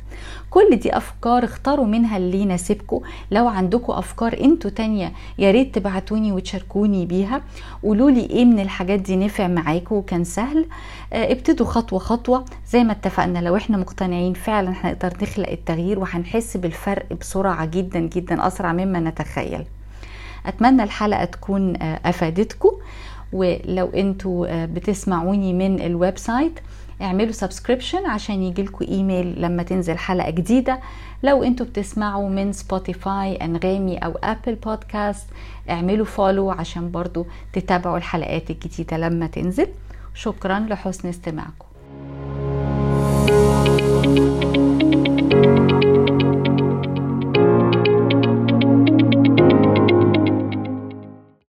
كل 0.50 0.76
دي 0.76 0.98
أفكار 0.98 1.44
اختاروا 1.44 1.86
منها 1.86 2.18
اللي 2.18 2.38
يناسبكم 2.38 3.02
لو 3.32 3.48
عندكم 3.48 3.94
أفكار 3.94 4.38
أنتوا 4.42 4.70
تانية 4.72 5.12
يا 5.38 5.52
ريت 5.52 5.76
تبعتوني 5.76 6.32
وتشاركوني 6.32 7.06
بيها. 7.06 7.42
قولوا 7.84 8.12
لي 8.12 8.26
إيه 8.30 8.46
من 8.46 8.60
الحاجات 8.60 9.00
دي 9.00 9.16
نفع 9.16 9.48
معاكم 9.48 9.96
وكان 9.96 10.24
سهل. 10.24 10.66
آه 11.14 11.32
ابتدوا 11.32 11.66
خطوة 11.66 12.00
خطوة. 12.00 12.46
زي 12.70 12.84
ما 12.84 12.92
اتفقنا 12.92 13.40
لو 13.40 13.56
إحنا 13.56 13.78
مقتنعين 13.78 14.34
فعلا 14.34 14.74
هنقدر 14.82 15.14
نخلق 15.22 15.50
التغيير 15.50 16.00
وهنحس 16.14 16.58
بالفرق 16.58 17.14
بسرعة 17.14 17.66
جدا 17.66 18.00
جدا 18.00 18.48
أسرع 18.48 18.74
مما 18.74 19.00
نتخيل. 19.00 19.66
أتمنى 20.46 20.84
الحلقة 20.84 21.26
تكون 21.26 21.76
آه 21.82 22.00
أفادتكم. 22.06 22.72
ولو 23.34 23.90
أنتوا 23.90 24.66
بتسمعوني 24.66 25.54
من 25.54 25.82
ال 25.82 26.18
website 26.18 26.60
اعملوا 27.02 27.32
subscription 27.32 28.06
عشان 28.06 28.44
يجيلكوا 28.44 28.88
إيميل 28.88 29.42
لما 29.42 29.64
تنزل 29.64 29.98
حلقة 29.98 30.30
جديدة. 30.30 30.80
لو 31.24 31.44
أنتوا 31.44 31.66
بتسمعوا 31.66 32.30
من 32.30 32.54
Spotify 32.54 33.36
أنغامي 33.36 33.98
أو 33.98 34.12
Apple 34.24 34.56
Podcast 34.56 35.28
اعملوا 35.70 36.06
follow 36.06 36.52
عشان 36.52 36.92
برضو 36.92 37.26
تتابعوا 37.54 37.98
الحلقات 37.98 38.50
الجديدة 38.50 38.98
لما 38.98 39.28
تنزل. 39.28 39.68
شكرا 40.14 40.60
لحسن 40.60 41.10
استماعكم. 41.10 41.73